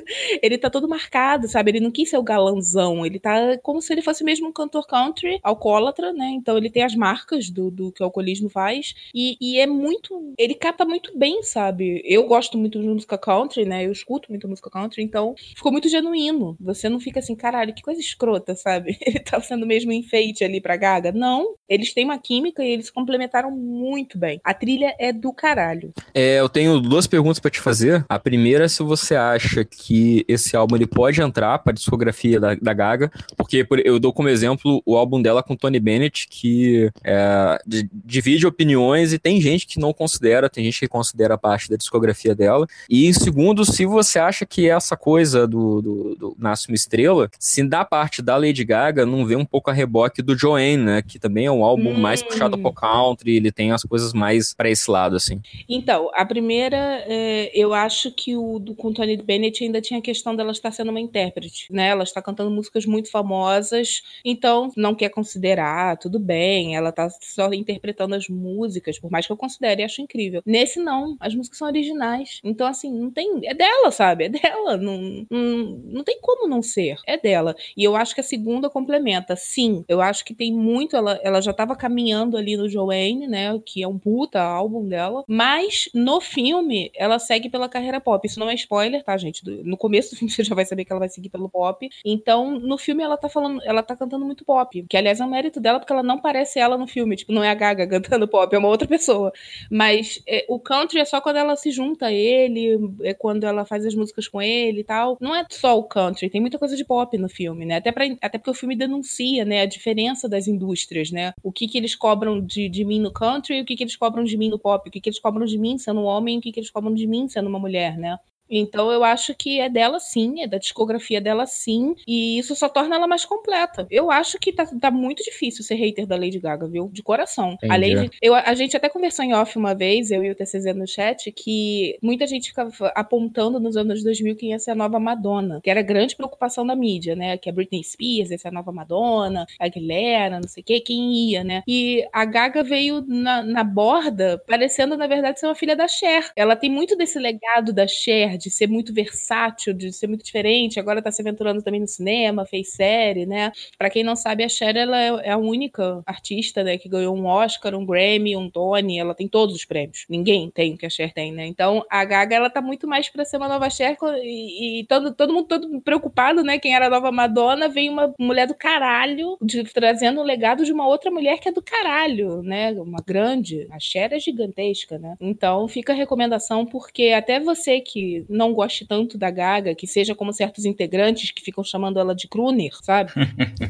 [0.42, 1.72] Ele tá todo marcado, sabe?
[1.72, 3.04] Ele não quis ser o galãozão.
[3.04, 6.30] Ele tá como se ele fosse mesmo um cantor country, alcoólatra, né?
[6.30, 8.94] Então, ele tem as marcas do, do que o alcoolismo faz.
[9.14, 10.32] E, e é muito.
[10.38, 12.00] Ele cata muito bem, sabe?
[12.04, 13.84] Eu gosto muito de música country, né?
[13.86, 16.56] Eu escuto muito música country, então ficou muito genuíno.
[16.60, 18.96] Você não fica assim, caralho, que coisa escrota, sabe?
[19.04, 21.12] Ele tá sendo mesmo enfeite ali pra Gaga.
[21.12, 24.40] Não, eles têm uma química e eles complementaram muito bem.
[24.44, 25.92] A trilha é do caralho.
[26.14, 28.04] É, eu tenho duas perguntas para te fazer.
[28.08, 32.54] A primeira é se você acha que esse álbum ele pode entrar pra discografia da,
[32.54, 37.58] da Gaga, porque eu dou como exemplo o álbum dela com Tony Bennett, que é,
[38.04, 42.34] divide opiniões e tem gente que não considera, tem gente que considera parte da discografia
[42.34, 42.66] dela.
[42.88, 47.62] E segundo, se você acha que essa coisa do, do, do Nasce uma Estrela, se
[47.62, 51.02] da parte da Lady Gaga não vê um pouco a reboque do Joanne, né?
[51.02, 51.98] Que também é um álbum hum.
[51.98, 55.40] mais puxado pro country, ele tem as coisas mais para esse lado, assim.
[55.68, 60.02] Então, a primeira, é, eu acho que o do, com Tony Bennett ainda tinha a
[60.02, 61.88] questão dela estar sendo uma intérprete, né?
[61.88, 67.52] Ela está cantando músicas muito famosas, então não quer considerar, tudo bem, ela tá só
[67.52, 70.42] interpretando as músicas, por mais que eu considere, acho incrível.
[70.44, 72.40] Nesse não, as músicas são originais.
[72.44, 73.40] Então, assim, não tem.
[73.44, 74.24] É dela, sabe?
[74.24, 74.76] É dela.
[74.76, 76.96] Não, não, não tem como não ser.
[77.06, 77.54] É dela.
[77.76, 79.36] E eu acho que a segunda complementa.
[79.36, 80.96] Sim, eu acho que tem muito.
[80.96, 83.60] Ela, ela já tava caminhando ali no Joanne, né?
[83.64, 85.24] Que é um puta álbum dela.
[85.28, 88.26] Mas no filme, ela segue pela carreira pop.
[88.26, 89.42] Isso não é spoiler, tá, gente?
[89.64, 91.88] No começo do filme você já vai saber que ela vai seguir pelo pop.
[92.04, 93.60] Então, no filme, ela tá falando.
[93.64, 94.84] Ela tá cantando muito pop.
[94.88, 97.16] Que, aliás, é um mérito dela, porque ela não parece ela no filme.
[97.16, 99.32] Tipo, não é a Gaga cantando pop, é uma outra pessoa.
[99.70, 103.64] Mas é, o country é só quando ela se junta a ele, é quando ela
[103.64, 105.16] faz as músicas com ele e tal.
[105.20, 107.76] Não é só o country, tem muita coisa de pop no filme, né?
[107.76, 111.32] Até, pra, até porque o filme denuncia, né, a diferença das indústrias, né?
[111.42, 114.24] O que que eles cobram de, de mim no country o que que eles cobram
[114.24, 116.38] de mim no pop, o que que eles cobram de mim sendo um homem e
[116.38, 118.18] o que que eles cobram de mim sendo uma mulher, né?
[118.58, 122.68] Então eu acho que é dela sim, é da discografia dela sim, e isso só
[122.68, 123.86] torna ela mais completa.
[123.90, 126.88] Eu acho que tá, tá muito difícil ser hater da Lady Gaga, viu?
[126.92, 127.56] De coração.
[127.68, 130.74] A, Lady, eu, a gente até conversou em off uma vez, eu e o TCZ
[130.74, 134.98] no chat, que muita gente ficava apontando nos anos 2000 quem ia ser a nova
[135.00, 137.36] Madonna, que era grande preocupação da mídia, né?
[137.38, 140.80] Que a Britney Spears ia ser a nova Madonna, a Aguilera, não sei o quê,
[140.80, 141.62] quem ia, né?
[141.66, 146.30] E a Gaga veio na, na borda, parecendo, na verdade, ser uma filha da Cher.
[146.36, 150.80] Ela tem muito desse legado da Cher, de ser muito versátil, de ser muito diferente.
[150.80, 153.52] Agora tá se aventurando também no cinema, fez série, né?
[153.78, 157.16] Para quem não sabe, a Cher ela é, é a única artista, né, que ganhou
[157.16, 160.04] um Oscar, um Grammy, um Tony, ela tem todos os prêmios.
[160.08, 161.46] Ninguém tem o que a Cher tem, né?
[161.46, 165.14] Então, a Gaga ela tá muito mais para ser uma nova Cher e, e, todo,
[165.14, 166.58] todo mundo todo preocupado, né?
[166.58, 170.72] Quem era a nova Madonna, vem uma mulher do caralho, de, trazendo o legado de
[170.72, 172.72] uma outra mulher que é do caralho, né?
[172.72, 173.66] Uma grande.
[173.70, 175.16] A Cher é gigantesca, né?
[175.20, 180.14] Então, fica a recomendação porque até você que não goste tanto da Gaga, que seja
[180.14, 183.12] como certos integrantes que ficam chamando ela de crooner, sabe?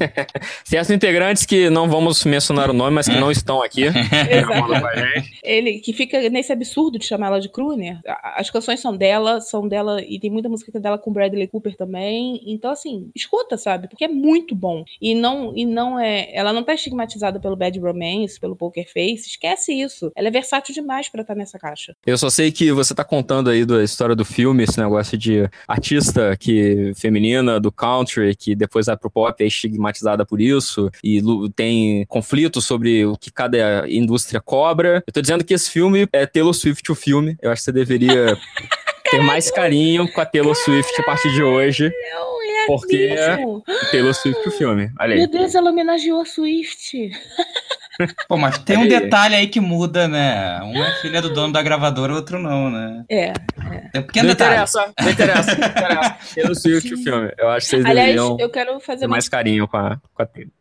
[0.64, 3.84] certos integrantes que não vamos mencionar o nome, mas que não estão aqui.
[5.42, 7.98] Ele que fica nesse absurdo de chamar ela de crooner.
[8.36, 12.40] As canções são dela, são dela e tem muita música dela com Bradley Cooper também.
[12.46, 13.88] Então assim, escuta, sabe?
[13.88, 14.84] Porque é muito bom.
[15.00, 19.28] E não e não é, ela não tá estigmatizada pelo Bad Romance, pelo Poker Face,
[19.28, 20.12] esquece isso.
[20.14, 21.96] Ela é versátil demais para estar tá nessa caixa.
[22.06, 25.16] Eu só sei que você tá contando aí da história do filme filme, esse negócio
[25.16, 30.90] de artista que feminina do country, que depois vai pro pop é estigmatizada por isso,
[31.02, 31.22] e
[31.54, 35.02] tem conflitos sobre o que cada indústria cobra.
[35.06, 37.36] Eu tô dizendo que esse filme é Taylor Swift o filme.
[37.40, 38.36] Eu acho que você deveria
[39.08, 41.92] ter mais carinho com a Taylor Swift a partir de hoje.
[42.12, 43.62] Não, é porque mesmo.
[43.92, 44.90] Taylor Swift o filme.
[44.98, 45.18] Olha aí.
[45.20, 47.10] Meu Deus, ela homenageou a Swift.
[48.28, 50.60] Pô, mas tem um detalhe aí que muda, né?
[50.62, 53.04] Um é filha do dono da gravadora, outro não, né?
[53.08, 53.24] É.
[53.24, 54.52] É, é um pequeno não detalhe.
[54.52, 56.16] Interessa, não interessa, não interessa.
[56.34, 57.32] Taylor Swift o filme.
[57.38, 60.22] Eu acho que vocês Aliás, deveriam eu quero fazer ter mais carinho com a, com
[60.22, 60.52] a Taylor.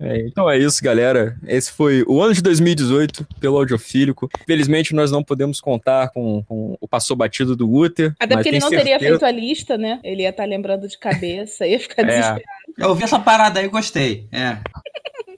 [0.00, 1.36] É, então é isso, galera.
[1.46, 4.28] Esse foi o ano de 2018 pelo Audiofílico.
[4.42, 8.14] Infelizmente, nós não podemos contar com, com o passou batido do Uther.
[8.18, 8.98] Até porque ele não certeza...
[8.98, 10.00] teria feito a lista, né?
[10.02, 12.06] Ele ia estar tá lembrando de cabeça, ia ficar é.
[12.06, 12.42] desesperado.
[12.76, 14.26] Eu ouvi essa parada aí e gostei.
[14.32, 14.58] É.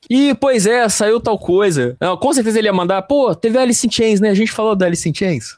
[0.09, 1.97] E, pois é, saiu tal coisa.
[2.01, 4.31] Não, com certeza ele ia mandar, pô, teve Alice in Chains, né?
[4.31, 5.55] A gente falou da Alice in Chains.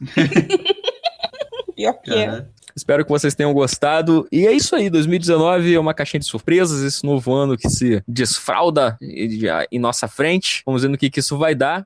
[1.77, 2.45] Pior que é.
[2.79, 4.27] Espero que vocês tenham gostado.
[4.31, 8.01] E é isso aí, 2019 é uma caixinha de surpresas, esse novo ano que se
[8.07, 10.63] desfralda em nossa frente.
[10.65, 11.85] Vamos ver no que, que isso vai dar.